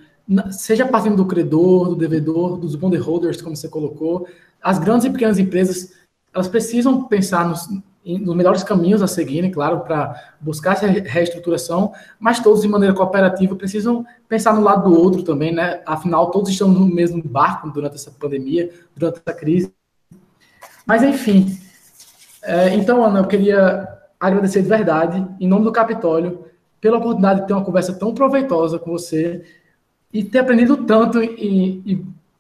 seja 0.52 0.86
partindo 0.86 1.16
do 1.16 1.26
credor, 1.26 1.90
do 1.90 1.96
devedor, 1.96 2.58
dos 2.58 2.76
bondholders, 2.76 3.42
como 3.42 3.56
você 3.56 3.70
colocou, 3.70 4.28
as 4.62 4.80
grandes 4.80 5.06
e 5.06 5.10
pequenas 5.10 5.40
empresas, 5.40 5.94
elas 6.34 6.48
precisam 6.48 7.04
pensar 7.06 7.48
nos, 7.48 7.68
nos 8.04 8.36
melhores 8.36 8.64
caminhos 8.64 9.02
a 9.02 9.08
seguirem, 9.08 9.52
claro, 9.52 9.82
para 9.82 10.34
buscar 10.40 10.74
essa 10.74 10.88
reestruturação, 10.88 11.94
mas 12.20 12.40
todos 12.40 12.62
de 12.62 12.68
maneira 12.68 12.94
cooperativa 12.94 13.56
precisam 13.56 14.06
pensar 14.28 14.54
no 14.54 14.62
lado 14.62 14.90
do 14.90 15.00
outro 15.00 15.24
também, 15.24 15.54
né? 15.54 15.82
Afinal, 15.86 16.32
todos 16.32 16.50
estão 16.50 16.68
no 16.68 16.86
mesmo 16.86 17.22
barco 17.24 17.70
durante 17.70 17.96
essa 17.96 18.12
pandemia, 18.12 18.70
durante 18.96 19.22
essa 19.26 19.38
crise. 19.38 19.74
Mas, 20.86 21.04
enfim. 21.04 21.58
É, 22.44 22.74
então, 22.74 23.04
Ana, 23.04 23.20
eu 23.20 23.28
queria 23.28 23.88
agradecer 24.20 24.62
de 24.62 24.70
verdade, 24.70 25.26
em 25.40 25.48
nome 25.48 25.66
do 25.66 25.72
Capitólio, 25.72 26.46
pela 26.80 26.98
oportunidade 26.98 27.42
de 27.42 27.48
ter 27.48 27.54
uma 27.54 27.66
conversa 27.66 27.94
tão 27.94 28.14
proveitosa 28.14 28.80
com 28.80 28.92
você 28.92 29.44
e 30.12 30.24
ter 30.24 30.40
aprendido 30.40 30.78
tanto 30.78 31.20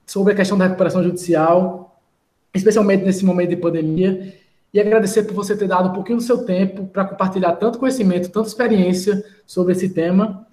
sobre 0.05 0.33
a 0.33 0.35
questão 0.35 0.57
da 0.57 0.65
recuperação 0.65 1.03
judicial, 1.03 1.99
especialmente 2.53 3.03
nesse 3.03 3.25
momento 3.25 3.49
de 3.49 3.57
pandemia, 3.57 4.33
e 4.73 4.79
agradecer 4.79 5.23
por 5.23 5.33
você 5.33 5.55
ter 5.55 5.67
dado 5.67 5.89
um 5.89 5.93
pouquinho 5.93 6.17
do 6.17 6.23
seu 6.23 6.45
tempo 6.45 6.85
para 6.87 7.05
compartilhar 7.05 7.53
tanto 7.53 7.79
conhecimento, 7.79 8.29
tanta 8.29 8.47
experiência 8.47 9.23
sobre 9.45 9.73
esse 9.73 9.89
tema. 9.89 10.45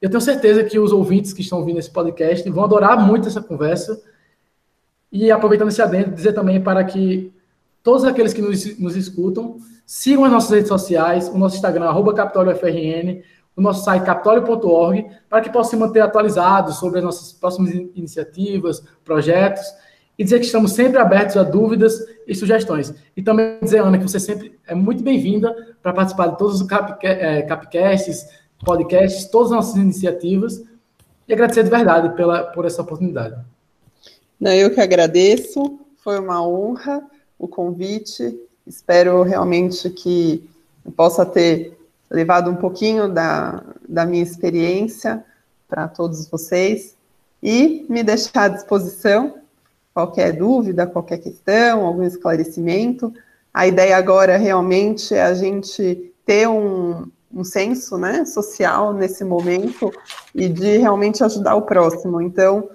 Eu 0.00 0.10
tenho 0.10 0.20
certeza 0.20 0.64
que 0.64 0.78
os 0.78 0.92
ouvintes 0.92 1.32
que 1.32 1.42
estão 1.42 1.58
ouvindo 1.58 1.78
esse 1.78 1.90
podcast 1.90 2.48
vão 2.50 2.64
adorar 2.64 3.06
muito 3.06 3.28
essa 3.28 3.40
conversa. 3.40 4.02
E 5.10 5.30
aproveitando 5.30 5.68
esse 5.68 5.82
adendo, 5.82 6.14
dizer 6.14 6.32
também 6.32 6.60
para 6.60 6.82
que 6.84 7.32
todos 7.82 8.04
aqueles 8.04 8.32
que 8.32 8.40
nos, 8.40 8.78
nos 8.78 8.96
escutam 8.96 9.58
sigam 9.86 10.24
as 10.24 10.32
nossas 10.32 10.50
redes 10.50 10.68
sociais, 10.68 11.28
o 11.28 11.38
nosso 11.38 11.56
Instagram, 11.56 11.84
arroba 11.86 12.14
o 13.56 13.60
nosso 13.60 13.84
site 13.84 14.04
capitolio.org, 14.04 15.06
para 15.28 15.40
que 15.40 15.50
possam 15.50 15.70
se 15.70 15.76
manter 15.76 16.00
atualizados 16.00 16.78
sobre 16.78 16.98
as 16.98 17.04
nossas 17.04 17.32
próximas 17.32 17.72
iniciativas, 17.72 18.82
projetos, 19.04 19.64
e 20.18 20.24
dizer 20.24 20.38
que 20.38 20.46
estamos 20.46 20.72
sempre 20.72 20.98
abertos 20.98 21.36
a 21.36 21.42
dúvidas 21.42 21.98
e 22.26 22.34
sugestões. 22.34 22.94
E 23.16 23.22
também 23.22 23.58
dizer, 23.62 23.80
Ana, 23.80 23.98
que 23.98 24.04
você 24.04 24.20
sempre 24.20 24.58
é 24.66 24.74
muito 24.74 25.02
bem-vinda 25.02 25.74
para 25.82 25.92
participar 25.92 26.28
de 26.28 26.38
todos 26.38 26.60
os 26.60 26.68
é, 27.02 27.42
capcasts, 27.42 28.26
podcasts, 28.64 29.26
todas 29.26 29.50
as 29.52 29.56
nossas 29.56 29.76
iniciativas, 29.76 30.62
e 31.28 31.32
agradecer 31.32 31.64
de 31.64 31.70
verdade 31.70 32.14
pela, 32.14 32.44
por 32.44 32.64
essa 32.64 32.82
oportunidade. 32.82 33.36
Não, 34.38 34.52
eu 34.52 34.70
que 34.70 34.80
agradeço, 34.80 35.78
foi 35.98 36.18
uma 36.18 36.46
honra 36.46 37.02
o 37.42 37.48
convite, 37.48 38.38
espero 38.64 39.24
realmente 39.24 39.90
que 39.90 40.48
possa 40.96 41.26
ter 41.26 41.76
levado 42.12 42.50
um 42.50 42.56
pouquinho 42.56 43.08
da, 43.08 43.62
da 43.88 44.04
minha 44.04 44.22
experiência 44.22 45.24
para 45.68 45.88
todos 45.88 46.28
vocês 46.28 46.94
e 47.42 47.86
me 47.88 48.02
deixar 48.02 48.44
à 48.44 48.48
disposição 48.48 49.38
qualquer 49.94 50.32
dúvida, 50.32 50.86
qualquer 50.86 51.18
questão, 51.18 51.86
algum 51.86 52.02
esclarecimento. 52.02 53.12
A 53.52 53.66
ideia 53.66 53.96
agora 53.96 54.36
realmente 54.36 55.14
é 55.14 55.22
a 55.22 55.34
gente 55.34 56.12
ter 56.24 56.46
um, 56.46 57.06
um 57.32 57.42
senso 57.42 57.96
né, 57.96 58.24
social 58.24 58.92
nesse 58.92 59.24
momento 59.24 59.90
e 60.34 60.48
de 60.48 60.76
realmente 60.76 61.24
ajudar 61.24 61.56
o 61.56 61.62
próximo. 61.62 62.20
Então, 62.20 62.68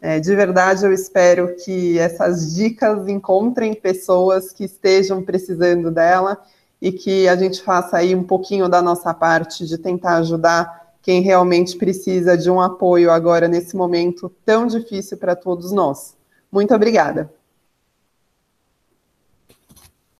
é, 0.00 0.20
de 0.20 0.34
verdade, 0.34 0.84
eu 0.84 0.92
espero 0.92 1.54
que 1.56 1.98
essas 1.98 2.54
dicas 2.54 3.08
encontrem 3.08 3.74
pessoas 3.74 4.52
que 4.52 4.64
estejam 4.64 5.22
precisando 5.22 5.90
dela 5.90 6.40
e 6.84 6.92
que 6.92 7.26
a 7.26 7.34
gente 7.34 7.62
faça 7.62 7.96
aí 7.96 8.14
um 8.14 8.22
pouquinho 8.22 8.68
da 8.68 8.82
nossa 8.82 9.14
parte 9.14 9.66
de 9.66 9.78
tentar 9.78 10.16
ajudar 10.16 10.92
quem 11.00 11.22
realmente 11.22 11.78
precisa 11.78 12.36
de 12.36 12.50
um 12.50 12.60
apoio 12.60 13.10
agora 13.10 13.48
nesse 13.48 13.74
momento 13.74 14.30
tão 14.44 14.66
difícil 14.66 15.16
para 15.16 15.34
todos 15.34 15.72
nós. 15.72 16.14
Muito 16.52 16.74
obrigada. 16.74 17.32